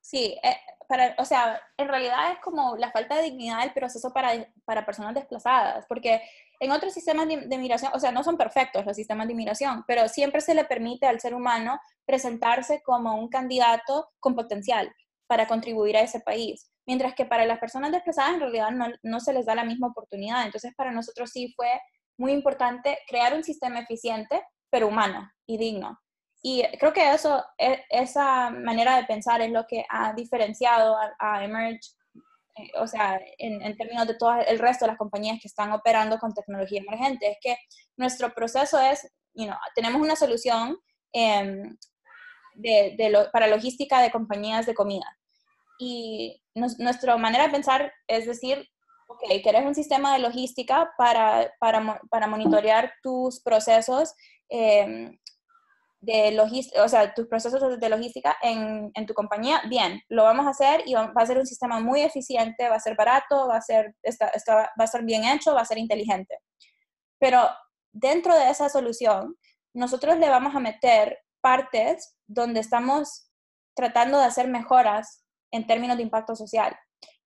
[0.00, 0.56] Sí, eh,
[0.88, 4.86] para, o sea, en realidad es como la falta de dignidad del proceso para, para
[4.86, 6.22] personas desplazadas, porque
[6.60, 9.84] en otros sistemas de, de, migración, o sea, no son perfectos los sistemas de migración,
[9.86, 14.90] pero siempre se le permite al ser humano presentarse como un candidato con potencial
[15.26, 19.20] para contribuir a ese país, mientras que para las personas desplazadas en realidad no, no
[19.20, 20.46] se les da la misma oportunidad.
[20.46, 21.68] Entonces, para nosotros sí fue
[22.18, 25.98] muy importante crear un sistema eficiente, pero humano y digno.
[26.42, 31.44] Y creo que eso, e, esa manera de pensar es lo que ha diferenciado a,
[31.44, 31.80] Emerge,
[32.56, 36.18] eh, o sea, en, términos de todo el resto de las compañías que están operando
[36.18, 37.56] con tecnología emergente, es que
[37.96, 40.78] nuestro proceso es, you know, tenemos una solución
[41.12, 41.76] em,
[42.54, 45.06] de, para logística de compañías de comida.
[45.80, 48.68] Y nuestra manera de pensar es decir,
[49.08, 54.14] ok, quieres un sistema de logística para, para, para monitorear tus procesos
[54.50, 55.10] eh,
[56.00, 60.46] de logística, o sea, tus procesos de logística en, en, tu compañía, bien, lo vamos
[60.46, 63.56] a hacer y va a ser un sistema muy eficiente, va a ser barato, va
[63.56, 66.38] a ser, está, va a ser bien hecho, va a ser inteligente.
[67.18, 67.48] Pero
[67.92, 69.36] dentro de esa solución,
[69.74, 73.30] nosotros le vamos a meter partes donde estamos
[73.74, 76.76] tratando de hacer mejoras en términos de impacto social.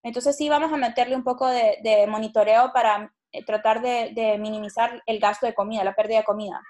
[0.02, 5.18] Entonces sí vamos a meterle un poco de, monitoreo para eh, tratar de, minimizar el
[5.20, 6.60] gasto de comida, la pérdida de comida.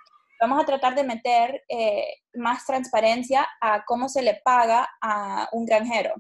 [0.41, 5.65] vamos a tratar de meter eh, más transparencia a cómo se le paga a un
[5.65, 6.15] granjero.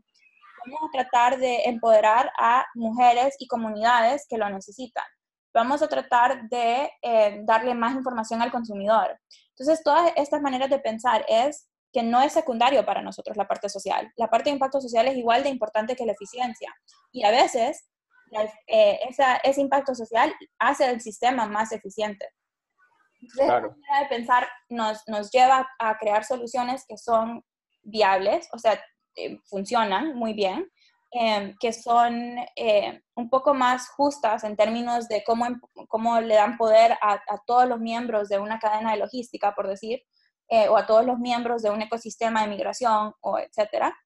[0.64, 5.05] Vamos a tratar de empoderar a mujeres y comunidades que lo necesitan.
[5.53, 9.18] Vamos a tratar de eh, darle más información al consumidor.
[9.51, 13.68] Entonces, todas estas maneras de pensar es que no es secundario para nosotros la parte
[13.68, 14.11] social.
[14.16, 16.74] La parte de impacto social es igual de importante que la eficiencia.
[17.12, 17.85] Y a veces
[18.66, 18.98] eh,
[19.42, 22.28] ese impacto social hace el sistema más eficiente.
[23.20, 23.70] Entonces, claro.
[23.70, 27.44] manera de pensar nos, nos lleva a crear soluciones que son
[27.83, 28.83] viables, o sea,
[29.16, 30.68] eh, funcionan muy bien,
[31.12, 35.46] em, que son eh, un poco más justas en términos de cómo,
[35.88, 39.68] cómo le dan poder a, a, todos los miembros de una cadena de logística, por
[39.68, 40.02] decir,
[40.52, 43.96] eh, o a todos los miembros de un ecosistema de migración, o etcétera.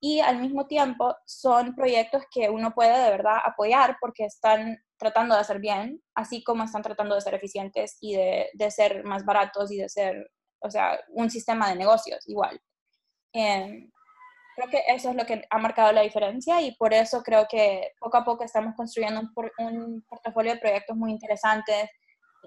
[0.00, 5.34] Y al mismo tiempo son proyectos que uno puede de verdad apoyar porque están tratando
[5.34, 9.26] de hacer bien, así como están tratando de ser eficientes y de, de ser más
[9.26, 12.58] baratos y de ser, o sea, un sistema de negocios igual.
[13.34, 13.90] Eh,
[14.56, 17.92] creo que eso es lo que ha marcado la diferencia y por eso creo que
[17.98, 21.90] poco a poco estamos construyendo un, un portafolio de proyectos muy interesantes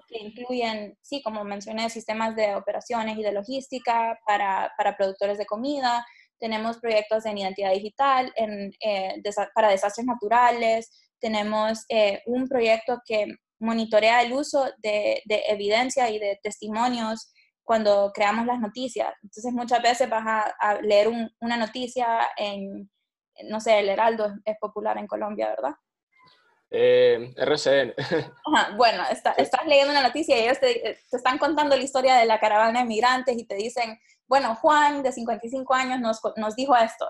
[0.08, 5.46] que incluyen, sí, como mencioné, sistemas de operaciones y de logística para, para productores de
[5.46, 6.04] comida.
[6.38, 9.22] Tenemos proyectos en identidad digital, en, eh,
[9.54, 10.90] para desastres naturales.
[11.20, 13.26] Tenemos eh, un proyecto que
[13.60, 17.32] monitorea el uso de, de, evidencia y de testimonios
[17.64, 19.12] cuando creamos las noticias.
[19.22, 20.24] Entonces muchas veces vas
[20.60, 21.08] a, leer
[21.40, 22.90] una noticia en,
[23.48, 25.74] no sé, el Heraldo es popular en Colombia, ¿verdad?
[26.76, 27.94] Eh, RCN.
[28.76, 32.80] bueno, estás leyendo una noticia y ellos te, están contando la historia de la caravana
[32.80, 37.08] de migrantes y te dicen, bueno, Juan de 55 años nos, nos dijo esto.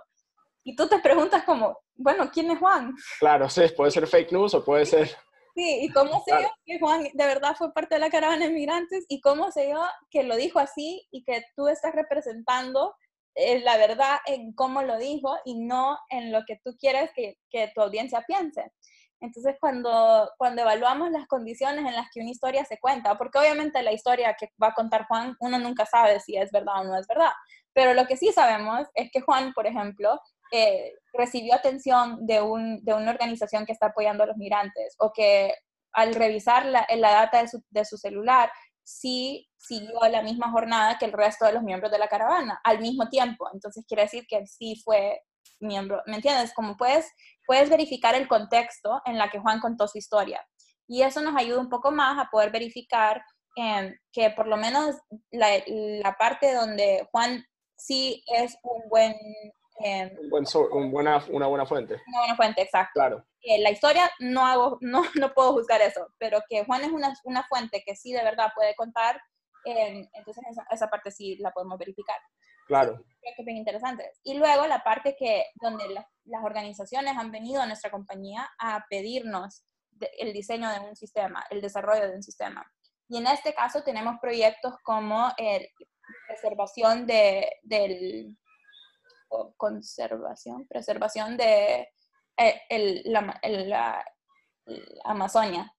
[0.64, 2.94] Y tú te preguntas como, bueno, ¿quién es Juan?
[3.18, 5.10] Claro, sí, puede ser fake news o puede ser...
[5.56, 8.52] Sí, y cómo sé yo que Juan de verdad fue parte de la caravana de
[8.52, 12.92] migrantes y cómo sé yo que lo dijo así y que tú estás representando
[13.36, 17.38] eh, la verdad en cómo lo dijo y no en lo que tú quieres que,
[17.50, 18.72] que tu audiencia piense.
[19.24, 23.82] Entonces, cuando, cuando evaluamos las condiciones en las que una historia se cuenta, porque obviamente
[23.82, 26.98] la historia que va a contar Juan, uno nunca sabe si es verdad o no
[26.98, 27.32] es verdad,
[27.72, 30.20] pero lo que sí sabemos es que Juan, por ejemplo,
[30.52, 35.10] eh, recibió atención de, un, de, una organización que está apoyando a los migrantes, o
[35.10, 35.54] que
[35.92, 38.50] al revisar la, la data de su, de su celular,
[38.82, 42.80] sí siguió la misma jornada que el resto de los miembros de la caravana, al
[42.80, 43.48] mismo tiempo.
[43.54, 45.22] Entonces, quiere decir que sí fue
[45.60, 46.52] miembro, ¿me entiendes?
[46.52, 47.10] Como puedes,
[47.46, 50.44] puedes verificar el contexto en la que Juan contó su historia.
[50.86, 53.24] Y eso nos ayuda un poco más a poder verificar
[53.56, 54.96] em, que por lo menos
[55.30, 57.44] la, la, parte donde Juan
[57.76, 59.14] sí es un buen...
[59.84, 61.94] Eh, un buen un buena, una buena fuente.
[62.06, 62.92] Una buena fuente, exacto.
[62.94, 63.24] Claro.
[63.42, 67.14] Eh, la historia no, hago, no, no puedo juzgar eso, pero que Juan es una,
[67.24, 69.20] una fuente que sí de verdad puede contar,
[69.64, 72.18] em, entonces esa, esa parte sí la podemos verificar.
[72.66, 72.94] Claro.
[72.94, 74.12] Creo que es bien interesante.
[74.22, 79.64] Y luego la parte que, donde las organizaciones han venido a nuestra compañía a pedirnos
[80.18, 82.64] el diseño de un sistema, el desarrollo de un sistema.
[83.08, 85.68] Y en este caso tenemos proyectos como el
[86.26, 88.36] preservación de, del,
[89.56, 91.88] conservación, preservación de
[92.36, 94.04] eh, el, la, la,
[95.04, 95.72] Amazonia.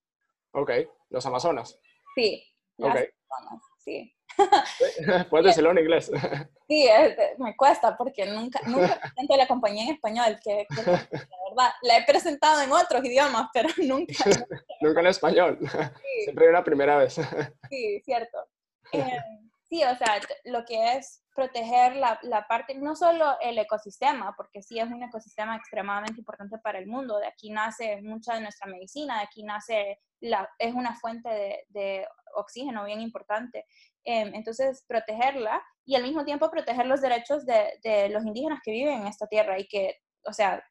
[0.51, 0.71] Ok,
[1.09, 1.79] los Amazonas.
[2.15, 2.43] Sí,
[2.77, 4.14] las Amazonas, sí.
[5.29, 6.11] Puedes decirlo en inglés.
[6.67, 6.87] Sí,
[7.37, 12.05] me cuesta porque nunca, nunca presento la compañía en español, que, la verdad, la he
[12.05, 14.15] presentado en otros idiomas, pero nunca.
[14.81, 15.59] nunca en español.
[16.23, 17.19] Siempre una primera vez.
[17.69, 18.39] Sí, cierto.
[18.93, 19.19] Eh,
[19.69, 24.63] sí, o sea, lo que es proteger la, la, parte, no solo el ecosistema, porque
[24.63, 28.67] sí es un ecosistema extremadamente importante para el mundo, de aquí nace mucha de nuestra
[28.71, 33.65] medicina, de aquí nace, la, es una fuente de, de oxígeno bien importante.
[34.03, 38.71] Em, entonces, protegerla y al mismo tiempo proteger los derechos de, de, los indígenas que
[38.71, 40.63] viven en esta tierra y que, o sea,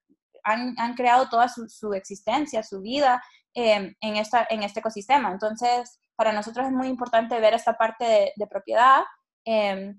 [0.44, 3.22] han, han creado toda su, su, existencia, su vida
[3.54, 5.32] eh, en, esta, en este ecosistema.
[5.32, 9.02] Entonces, para nosotros es muy importante ver esta parte de, de propiedad
[9.44, 9.94] eh,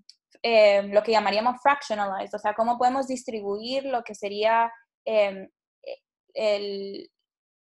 [0.47, 4.71] eh, lo que llamaríamos fractionalized, o sea, cómo podemos distribuir lo que sería
[5.05, 5.49] eh,
[6.33, 7.09] el,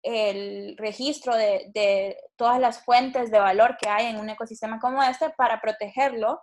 [0.05, 5.01] el, registro de, de, todas las fuentes de valor que hay en un ecosistema como
[5.03, 6.41] este para protegerlo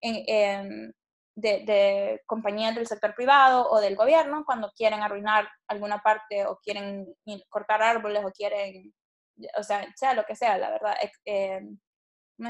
[0.00, 0.92] en,
[1.36, 6.58] de, de, compañías del sector privado o del gobierno cuando quieren arruinar alguna parte o
[6.62, 7.06] quieren
[7.48, 8.92] cortar árboles o quieren,
[9.58, 10.96] o sea, sea lo que sea, la verdad.
[11.24, 11.60] Eh,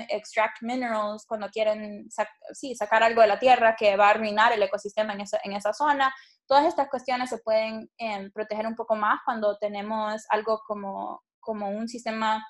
[0.09, 2.09] extract minerals cuando quieren
[2.53, 5.53] sí, sacar algo de la tierra que va a arruinar el ecosistema en esa, en
[5.53, 6.14] esa zona.
[6.47, 11.70] Todas estas cuestiones se pueden eh, proteger un poco más cuando tenemos algo como, como
[11.70, 12.45] un sistema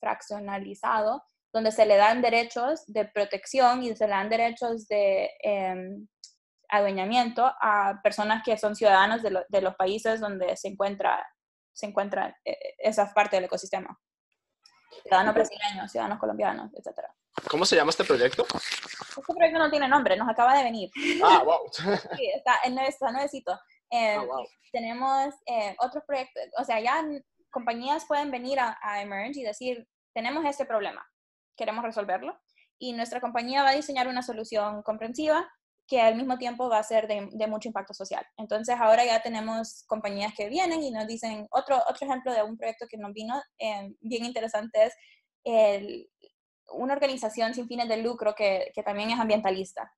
[0.00, 1.22] fraccionalizado
[1.52, 6.08] donde se le dan derechos de protección y se le dan derechos de em,
[6.68, 11.22] adueñamiento a personas que son ciudadanos de, de, los países donde se encuentra,
[11.74, 13.98] se encuentra eh, esa parte del ecosistema.
[15.02, 17.00] Ciudadanos brasileños, ciudadanos colombianos, etc.
[17.50, 18.44] ¿Cómo se llama este proyecto?
[18.44, 20.90] Este proyecto no tiene nombre, nos acaba de venir.
[21.22, 21.60] Ah, wow.
[22.16, 23.52] sí, está, está nuevecito.
[23.90, 24.46] Eh, ah, wow.
[24.72, 27.04] Tenemos eh, otros proyectos, o sea, ya
[27.50, 31.06] compañías pueden venir a, a Emerge y decir, tenemos este problema,
[31.56, 32.38] queremos resolverlo,
[32.78, 35.48] y nuestra compañía va a diseñar una solución comprensiva
[35.86, 38.24] que al mismo tiempo va a ser de, mucho impacto social.
[38.36, 42.56] Entonces ahora ya tenemos compañías que vienen y nos dicen, otro, otro ejemplo de un
[42.56, 44.94] proyecto que nos vino eh, bien interesante es
[46.72, 49.92] una organización sin fines de lucro que, que, también es ambientalista.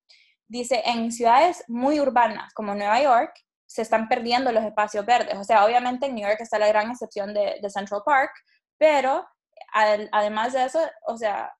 [0.47, 3.33] Dice, en ciudades muy urbanas como Nueva York,
[3.65, 5.37] se están perdiendo los espacios verdes.
[5.37, 8.31] O sea, obviamente en New York está la gran excepción de, Central Park,
[8.77, 9.27] pero
[10.11, 11.53] además de eso, o sea,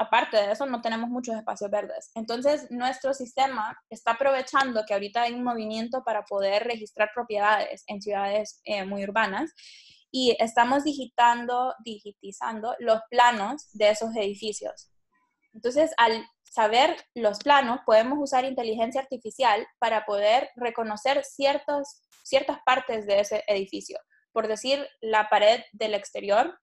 [0.00, 2.10] aparte de eso, no tenemos muchos espacios verdes.
[2.14, 8.00] Entonces, nuestro sistema está aprovechando que ahorita hay un movimiento para poder registrar propiedades en
[8.00, 9.52] ciudades eh, muy urbanas
[10.10, 14.90] y estamos digitando, digitizando los planos de esos edificios.
[15.52, 23.06] Entonces, al saber los planos, podemos usar inteligencia artificial para poder reconocer ciertos, ciertas partes
[23.06, 23.98] de ese edificio.
[24.32, 26.58] Por decir, la pared del exterior,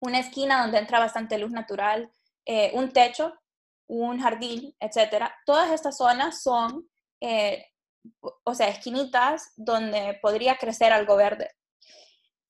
[0.00, 2.10] una esquina donde entra bastante luz natural,
[2.48, 3.34] eh, un techo,
[3.88, 5.34] un jardín, etcétera.
[5.44, 6.88] Todas estas zonas son,
[7.20, 7.66] eh,
[8.42, 11.50] o sea, esquinitas donde podría crecer algo verde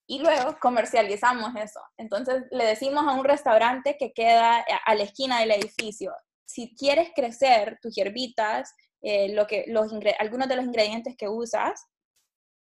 [0.07, 1.81] y luego comercializamos eso.
[1.97, 6.15] Entonces le decimos a un restaurante que queda a la esquina del edificio,
[6.47, 8.73] si quieres crecer tus hierbitas,
[9.03, 11.87] eh, lo que, los algunos de los ingredientes que usas,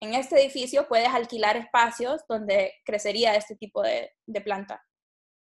[0.01, 4.80] en este edificio puedes alquilar espacios donde crecería este tipo de planta.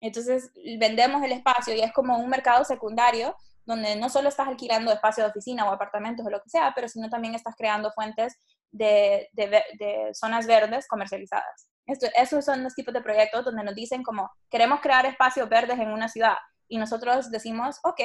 [0.00, 4.92] Entonces vendemos el espacio y es como un mercado secundario donde no solo estás alquilando
[4.92, 8.36] espacio de oficina o apartamentos o lo que sea, pero sino también estás creando fuentes
[8.70, 11.68] de, de, de zonas verdes comercializadas.
[11.86, 15.78] Esto, esos son los tipos de proyectos donde nos dicen como, queremos crear espacios verdes
[15.78, 16.36] en una ciudad.
[16.68, 18.00] Y nosotros decimos, ok,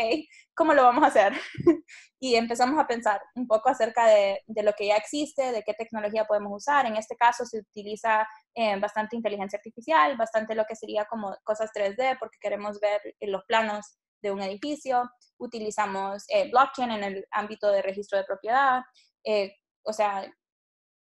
[0.55, 1.33] ¿cómo lo vamos a hacer?
[2.19, 5.73] y empezamos a pensar un poco acerca de, de, lo que ya existe, de qué
[5.73, 6.85] tecnología podemos usar.
[6.85, 11.71] En este caso se utiliza eh, bastante inteligencia artificial, bastante lo que sería como cosas
[11.75, 15.09] 3D, porque queremos ver los planos de un edificio.
[15.37, 18.81] Utilizamos eh, blockchain en el ámbito de registro de propiedad.
[19.23, 20.31] Eh, o sea,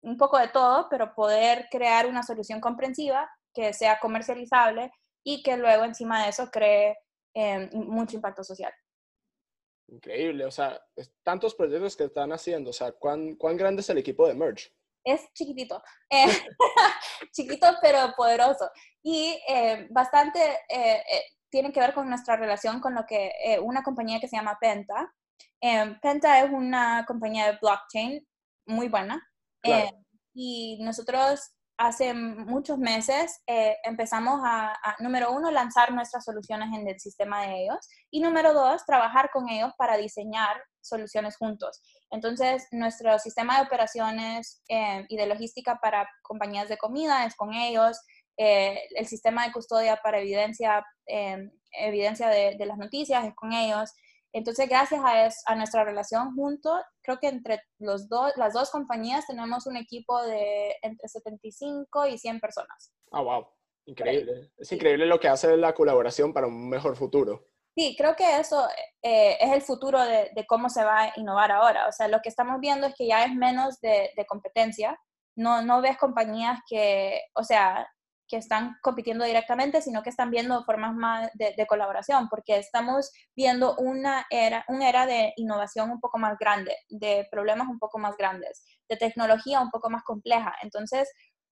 [0.02, 4.92] un poco de todo, pero poder crear una solución comprensiva que sea comercializable
[5.24, 6.98] y que luego encima de eso cree
[7.36, 8.74] eh, mucho impacto social.
[9.88, 10.82] Increíble, o sea,
[11.24, 14.72] tantos proyectos que están haciendo, o sea, ¿cuán, cuán grande es el equipo de Merge?
[15.04, 16.26] Es chiquitito, eh,
[17.32, 18.72] chiquito pero poderoso
[19.04, 21.04] y eh, bastante eh,
[21.52, 23.32] tiene que ver con nuestra relación con lo que
[23.62, 25.14] una compañía que se llama Penta.
[26.02, 28.28] Penta es una compañía de blockchain
[28.66, 29.22] muy buena,
[29.66, 29.92] eh,
[30.34, 37.00] y nosotros hace muchos meses eh, empezamos a, número uno, lanzar nuestras soluciones en el
[37.00, 41.82] sistema de ellos y número dos, trabajar con ellos para diseñar soluciones juntos.
[42.12, 47.54] Entonces, nuestro sistema de operaciones eh, y de logística para compañías de comida es con
[47.54, 48.00] ellos,
[48.38, 50.86] el sistema de custodia para evidencia,
[51.72, 53.94] evidencia de, de, las noticias es con ellos,
[54.38, 59.26] entonces, gracias a, a nuestra relación juntos, creo que entre los dos, las dos compañías
[59.28, 62.92] tenemos un equipo de entre 75 y 100 personas.
[63.12, 63.48] Ah, wow.
[63.86, 64.52] Increíble.
[64.58, 67.48] Es increíble lo que hace la colaboración para un mejor futuro.
[67.78, 68.68] Sí, creo que eso
[69.02, 71.88] eh, es el futuro de, de, cómo se va a innovar ahora.
[71.88, 75.00] O sea, lo que estamos viendo es que ya es menos de, de competencia.
[75.38, 77.88] No, no ves compañías que, o sea,
[78.28, 83.76] que están compitiendo directamente, sino que están viendo formas más de, colaboración, porque estamos viendo
[83.78, 88.64] una era, era de innovación un poco más grande, de problemas un poco más grandes,
[88.90, 90.56] de tecnología un poco más compleja.
[90.62, 91.12] Entonces,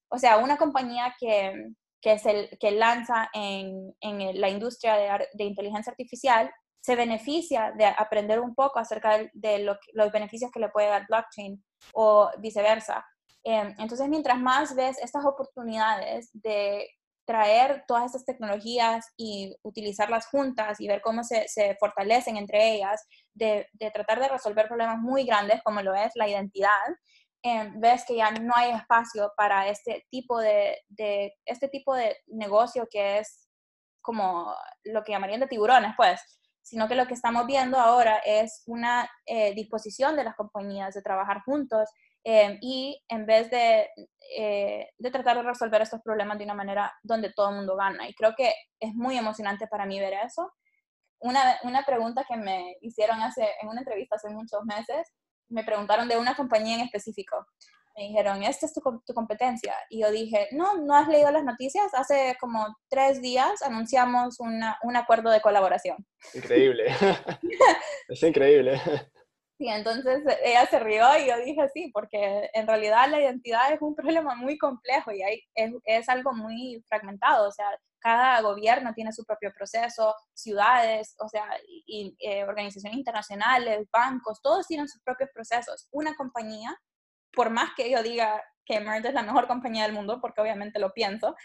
[0.09, 1.53] o sea, una compañía que,
[2.01, 6.51] que, es el, que lanza en, en la industria de, de, inteligencia artificial
[6.82, 10.89] se beneficia de aprender un poco acerca de, de lo, los beneficios que le puede
[10.89, 11.63] dar blockchain
[11.93, 13.05] o viceversa
[13.43, 16.89] Em, entonces, mientras más ves estas oportunidades de
[17.25, 21.47] traer todas estas tecnologías y utilizarlas juntas y ver cómo se,
[21.79, 26.69] fortalecen entre ellas, de, tratar de resolver problemas muy grandes como lo es la identidad,
[27.43, 32.17] eh, ves que ya no hay espacio para este tipo de, de, este tipo de
[32.27, 33.49] negocio que es
[34.01, 36.21] como lo que llamarían de tiburones, pues,
[36.61, 41.01] sino que lo que estamos viendo ahora es una eh, disposición de las compañías de
[41.01, 41.89] trabajar juntos
[42.24, 43.89] eh, y en vez de,
[44.38, 48.07] eh, de, tratar de resolver estos problemas de una manera donde todo el mundo gana.
[48.07, 50.51] Y creo que es muy emocionante para mí ver eso.
[51.19, 55.13] Una, una pregunta que me hicieron hace, en una entrevista hace muchos meses,
[55.49, 57.45] me preguntaron de una compañía en específico
[57.95, 59.76] me dijeron, esta es tu, tu, competencia.
[59.89, 61.93] Y yo dije, no, no has leído las noticias.
[61.93, 65.97] Hace como tres días anunciamos una, un acuerdo de colaboración.
[66.34, 66.86] Increíble.
[68.07, 68.82] es increíble.
[69.64, 73.82] Sí, entonces ella se rió y yo dije sí, porque en realidad la identidad es
[73.82, 77.47] un problema muy complejo y hay, es, es algo muy fragmentado.
[77.47, 77.68] O sea,
[77.99, 81.47] cada gobierno tiene su propio proceso, ciudades, o sea,
[81.88, 85.88] y, eh, organizaciones internacionales, bancos, todos tienen sus propios procesos.
[85.91, 86.76] Una compañía
[87.32, 90.78] por más que yo diga que Merge es la mejor compañía del mundo, porque obviamente
[90.78, 91.36] lo pienso,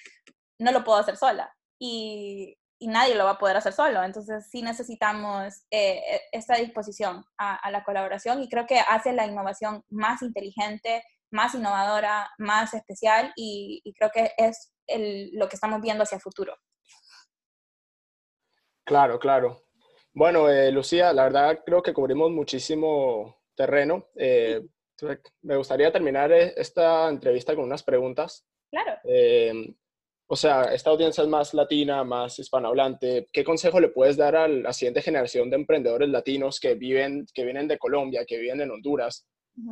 [0.58, 1.54] no lo puedo hacer sola.
[1.80, 4.02] Y, nadie lo va a poder hacer solo.
[4.02, 9.26] Entonces sí necesitamos eh, e, esta disposición a, la colaboración y creo que hace la
[9.26, 14.72] innovación más inteligente, más innovadora, más especial y, creo que es
[15.32, 16.56] lo que estamos viendo hacia el futuro.
[18.84, 19.64] Claro, claro.
[20.14, 24.06] Bueno, eh, Lucía, la verdad creo que cubrimos muchísimo terreno.
[24.14, 24.62] Eh,
[25.42, 28.46] me gustaría terminar e, esta entrevista con unas preguntas.
[28.70, 28.98] Claro.
[30.30, 33.28] O sea, esta audiencia es más latina, más hispanohablante.
[33.32, 37.44] ¿Qué consejo le puedes dar a la siguiente generación de emprendedores latinos que viven, que
[37.44, 39.26] vienen de Colombia, que viven en Honduras?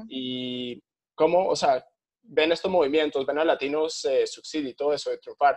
[0.08, 0.82] Y
[1.14, 1.84] cómo, o sea,
[2.22, 5.56] ven estos movimientos, ven a latinos eh, y todo eso de triunfar.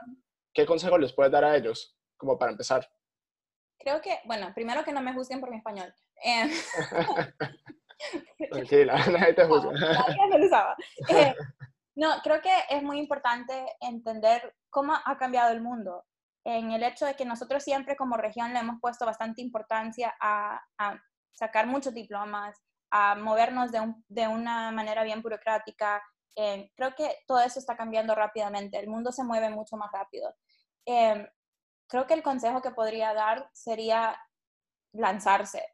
[0.53, 2.87] ¿Qué consejo les puedes dar a ellos, como para empezar?
[3.79, 5.93] Creo que, bueno, primero que no me juzguen por mi español.
[6.23, 6.49] Eh,
[8.51, 9.71] Tranquila, nadie te juzga.
[11.09, 11.35] Eh,
[11.99, 16.05] no, creo que es muy importante entender cómo ha cambiado el mundo.
[16.45, 20.61] En el hecho de que nosotros siempre como región le hemos puesto bastante importancia a,
[21.33, 22.57] sacar muchos diplomas,
[22.89, 26.01] a movernos de, de una manera bien burocrática.
[26.37, 28.79] Eh, creo que todo eso está cambiando rápidamente.
[28.79, 30.33] El mundo se mueve mucho más rápido.
[30.85, 31.29] Eh,
[31.87, 34.17] creo que el consejo que podría dar sería
[34.93, 35.65] lanzarse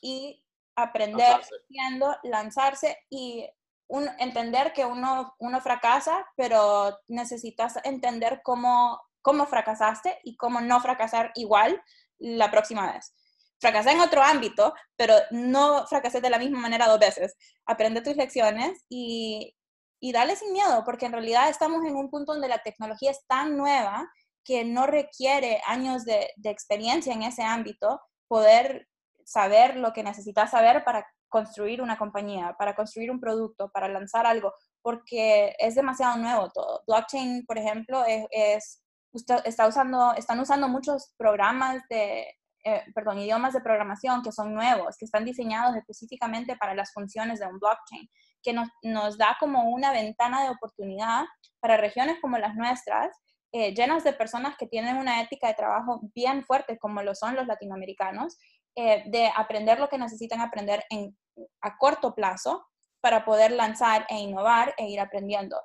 [0.00, 0.42] y
[0.76, 3.46] aprender siendo lanzarse y
[3.88, 10.80] un, entender que uno, uno fracasa, pero necesitas entender cómo, cómo fracasaste y cómo no
[10.80, 11.82] fracasar igual
[12.18, 13.14] la próxima vez.
[13.60, 17.36] Fracasé en otro ámbito, pero no fracasé de la misma manera dos veces.
[17.66, 19.56] Aprende tus lecciones y,
[20.00, 23.26] y dale sin miedo, porque en realidad estamos en un punto donde la tecnología es
[23.26, 24.08] tan nueva
[24.44, 28.86] que no requiere años de, de experiencia en ese ámbito poder
[29.28, 34.26] saber lo que necesitas saber para construir una compañía, para construir un producto, para lanzar
[34.26, 36.82] algo, porque es demasiado nuevo todo.
[36.86, 42.26] Blockchain, por ejemplo, es, está usando, están usando muchos programas de,
[42.64, 47.38] eh, perdón, idiomas de programación que son nuevos, que están diseñados específicamente para las funciones
[47.38, 48.08] de un blockchain,
[48.42, 51.26] que nos, nos da como una ventana de oportunidad
[51.60, 53.10] para regiones como las nuestras,
[53.50, 57.34] eh, llenas de personas que tienen una ética de trabajo bien fuerte, como lo son
[57.34, 58.36] los latinoamericanos,
[58.80, 61.18] eh, de aprender lo que necesitan aprender en,
[61.62, 62.64] a corto plazo
[63.00, 65.60] para poder lanzar e innovar e ir aprendiendo.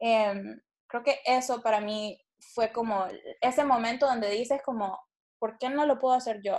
[0.00, 2.18] Em, creo que eso para mí
[2.54, 3.06] fue como
[3.42, 4.98] ese momento donde dices como,
[5.38, 6.58] ¿por qué no lo puedo hacer yo?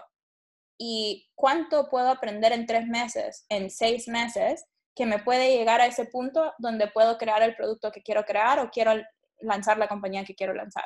[0.78, 4.64] ¿Y cuánto puedo aprender en tres meses, en seis meses,
[4.95, 8.60] que me puede llegar a ese punto donde puedo crear el producto que quiero crear
[8.60, 8.91] o quiero
[9.39, 10.86] lanzar la compañía que quiero lanzar?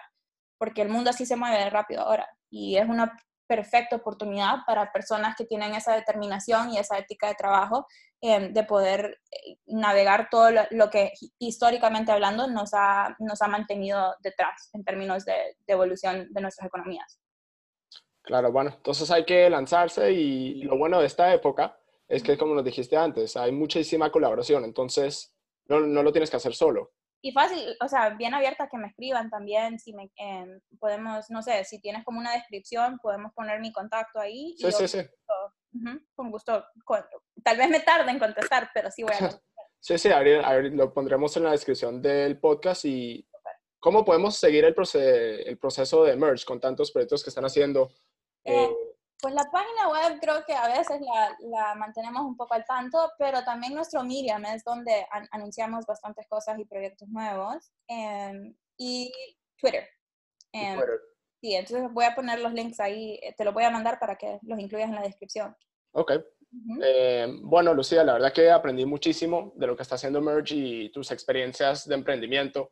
[0.58, 3.18] Porque el mundo así se mueve rápido ahora y es una
[3.50, 7.88] perfecta oportunidad para personas que tienen esa determinación y esa ética de trabajo
[8.22, 14.16] em, de poder eh, navegar todo lo, que históricamente hablando nos ha, nos ha mantenido
[14.22, 17.20] detrás en términos de, evolución de nuestras economías.
[18.22, 21.76] Claro, bueno, entonces hay que lanzarse y lo bueno de esta época
[22.08, 25.34] es que, como nos dijiste antes, hay muchísima colaboración, entonces
[25.66, 26.92] no, no lo tienes que hacer solo
[27.22, 31.42] y fácil, o sea, bien abierta que me escriban también, si me, em, podemos, no
[31.42, 34.56] sé, si tienes como una descripción, podemos poner mi contacto ahí.
[34.58, 35.00] Sí, sí, sí.
[36.16, 36.66] con gusto,
[37.44, 39.66] tal vez me tarde en contestar, pero sí voy a contestar.
[39.80, 43.28] sí, sí, a ver, lo pondremos en la descripción del podcast y
[43.80, 47.92] cómo podemos seguir el, el proceso de Merge con tantos proyectos que están haciendo.
[48.46, 48.89] Eh, eh
[49.22, 53.12] pues la página web creo que a veces la, la, mantenemos un poco al tanto,
[53.18, 57.72] pero también nuestro Medium es donde anunciamos bastantes cosas y proyectos nuevos.
[57.88, 59.12] Em, y
[59.60, 59.88] Twitter.
[60.54, 61.00] Em, Twitter.
[61.42, 64.16] Sí, entonces voy a poner los links ahí, eh, te los voy a mandar para
[64.16, 65.56] que los incluyas en la descripción.
[65.92, 66.14] Ok.
[66.82, 70.92] Em, bueno, Lucía, la verdad que aprendí muchísimo de lo que está haciendo Merge y
[70.92, 72.72] tus experiencias de emprendimiento.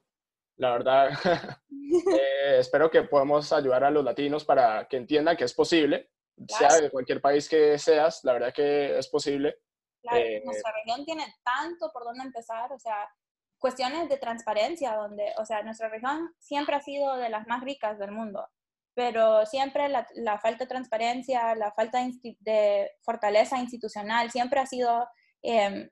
[0.55, 1.09] La verdad,
[2.21, 6.09] eh, espero que podamos ayudar a los latinos para que entiendan que es posible
[6.47, 9.55] sea de cualquier país que seas, la verdad que es posible.
[10.01, 13.09] Claro, eh, nuestra región tiene tanto por dónde empezar, o sea,
[13.57, 17.97] cuestiones de transparencia, donde, o sea, nuestra región siempre ha sido de las más ricas
[17.97, 18.47] del mundo,
[18.93, 21.99] pero siempre la, la falta de transparencia, la falta
[22.39, 25.07] de, fortaleza institucional, siempre ha sido,
[25.41, 25.89] eh,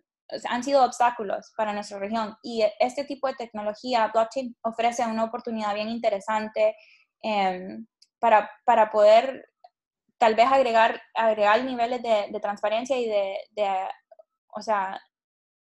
[0.50, 2.36] han sido obstáculos para nuestra región.
[2.42, 6.76] Y este tipo de tecnología, blockchain, ofrece una oportunidad bien interesante
[7.24, 7.78] eh,
[8.20, 9.46] para, para poder
[10.26, 13.70] tal vez agregar, agregar niveles de, de transparencia y de, de,
[14.56, 15.00] o sea,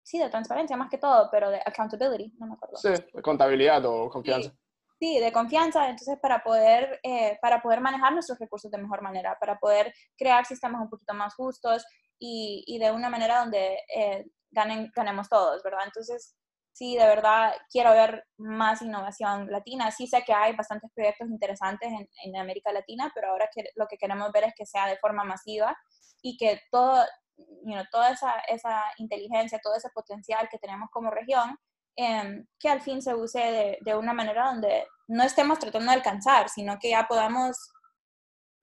[0.01, 2.77] sí, de transparencia más que todo, pero de accountability, no me acuerdo.
[2.77, 4.53] Sí, de contabilidad o confianza.
[5.01, 9.37] Sí, de confianza, entonces para poder, eh, para poder manejar nuestros recursos de mejor manera,
[9.37, 11.85] para poder crear sistemas un poquito más justos
[12.17, 15.81] y, y de una manera donde eh, ganen, ganemos todos, ¿verdad?
[15.85, 16.37] Entonces,
[16.77, 19.89] sí, de verdad quiero ver más innovación latina.
[19.91, 23.87] Sí sé que hay bastantes proyectos interesantes en, en América Latina, pero ahora que, lo
[23.87, 25.75] que queremos ver es que sea de forma masiva
[26.21, 27.03] y que todo,
[27.37, 31.57] you know, toda esa, esa, inteligencia, todo ese potencial que tenemos como región,
[31.95, 35.97] eh, que al fin se use de, de, una manera donde no estemos tratando de
[35.97, 37.57] alcanzar, sino que ya podamos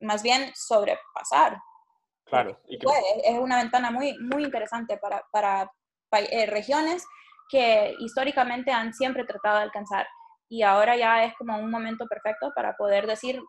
[0.00, 1.60] más bien sobrepasar.
[2.26, 2.60] Claro.
[2.68, 2.86] Y que...
[3.24, 5.68] Es una ventana muy, muy interesante para, para
[6.12, 7.04] eh, regiones
[7.48, 10.06] que históricamente han siempre tratado de alcanzar.
[10.48, 13.40] Y ahora ya es como un momento perfecto para poder decir,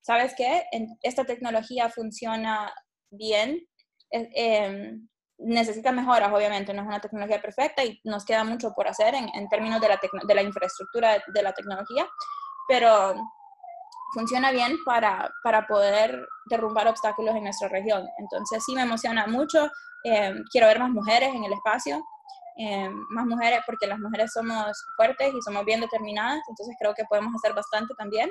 [0.00, 0.64] ¿sabes qué?
[1.02, 2.72] Esta tecnología funciona
[3.10, 3.60] bien,
[4.10, 4.98] eh,
[5.38, 9.48] necesita mejoras, obviamente, no es una tecnología perfecta y nos queda mucho por hacer en,
[9.48, 12.06] términos de la, de la infraestructura de, la tecnología,
[12.68, 13.14] pero
[14.12, 18.06] funciona bien para, para poder derrumbar obstáculos en nuestra región.
[18.18, 19.70] Entonces sí me emociona mucho,
[20.04, 22.04] eh, quiero ver más mujeres en el espacio,
[22.60, 27.04] eh, más mujeres, porque las mujeres somos fuertes y somos bien determinadas, entonces creo que
[27.08, 28.28] podemos hacer bastante también.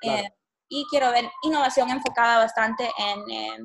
[0.00, 0.22] Claro.
[0.22, 0.34] Eh,
[0.68, 3.58] y quiero ver innovación enfocada bastante en, eh,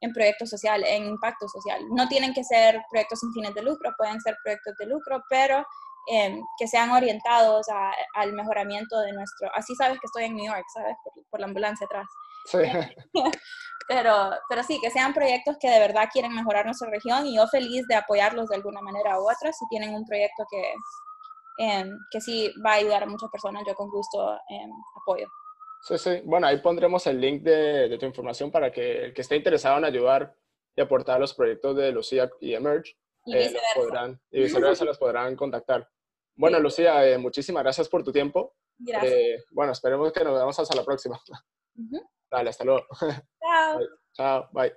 [0.00, 1.80] en proyectos sociales, en impacto social.
[1.90, 5.64] No tienen que ser proyectos sin fines de lucro, pueden ser proyectos de lucro, pero
[6.12, 9.50] eh, que sean orientados a, al mejoramiento de nuestro...
[9.54, 10.96] Así sabes que estoy en New York, ¿sabes?
[11.02, 12.06] Por, por la ambulancia atrás.
[12.46, 12.58] Sí.
[13.88, 17.46] pero, pero sí, que sean proyectos que de verdad quieren mejorar nuestra región y yo
[17.48, 19.52] feliz de apoyarlos de alguna manera u otra.
[19.52, 20.74] Si tienen un proyecto que,
[21.64, 24.66] eh, que sí va a ayudar a muchas personas, yo con gusto eh,
[25.00, 25.26] apoyo.
[25.82, 26.20] Sí, sí.
[26.24, 29.78] Bueno, ahí pondremos el link de, de, tu información para que el que esté interesado
[29.78, 30.34] en ayudar
[30.74, 34.84] y aportar a los proyectos de Lucía y Emerge, y eh, los podrán, y viceversa
[34.84, 35.88] los podrán contactar.
[36.34, 36.62] Bueno, sí.
[36.62, 38.54] Lucía, eh, muchísimas gracias por tu tiempo.
[38.78, 39.12] Gracias.
[39.12, 41.18] Eh, bueno, esperemos que nos veamos hasta la próxima.
[41.76, 42.08] Uh -huh.
[42.30, 42.86] Dale, hasta luego.
[43.40, 43.78] Chao.
[43.78, 43.88] Bye.
[44.12, 44.72] Chao, bye.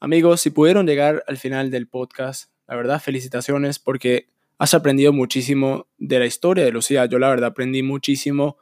[0.00, 4.28] Amigos, si pudieron llegar al final del podcast, la verdad, felicitaciones porque
[4.58, 7.06] has aprendido muchísimo de la historia de Lucía.
[7.06, 8.58] Yo la verdad aprendí muchísimo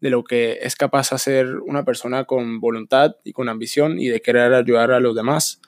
[0.00, 4.08] de lo que es capaz de hacer una persona con voluntad y con ambición y
[4.08, 5.60] de querer ayudar a los demás.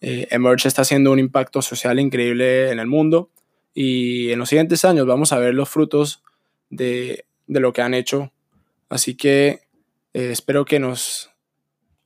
[0.00, 3.30] Eh, Emerge está haciendo un impacto social increíble en el mundo
[3.74, 6.22] y en los siguientes años vamos a ver los frutos
[6.70, 8.32] de, de lo que han hecho.
[8.88, 9.62] Así que
[10.14, 11.30] eh, espero que nos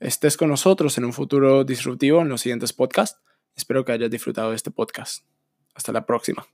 [0.01, 3.21] estés con nosotros en un futuro disruptivo en los siguientes podcasts.
[3.57, 5.25] Espero que hayas disfrutado de este podcast.
[5.75, 6.47] Hasta la próxima.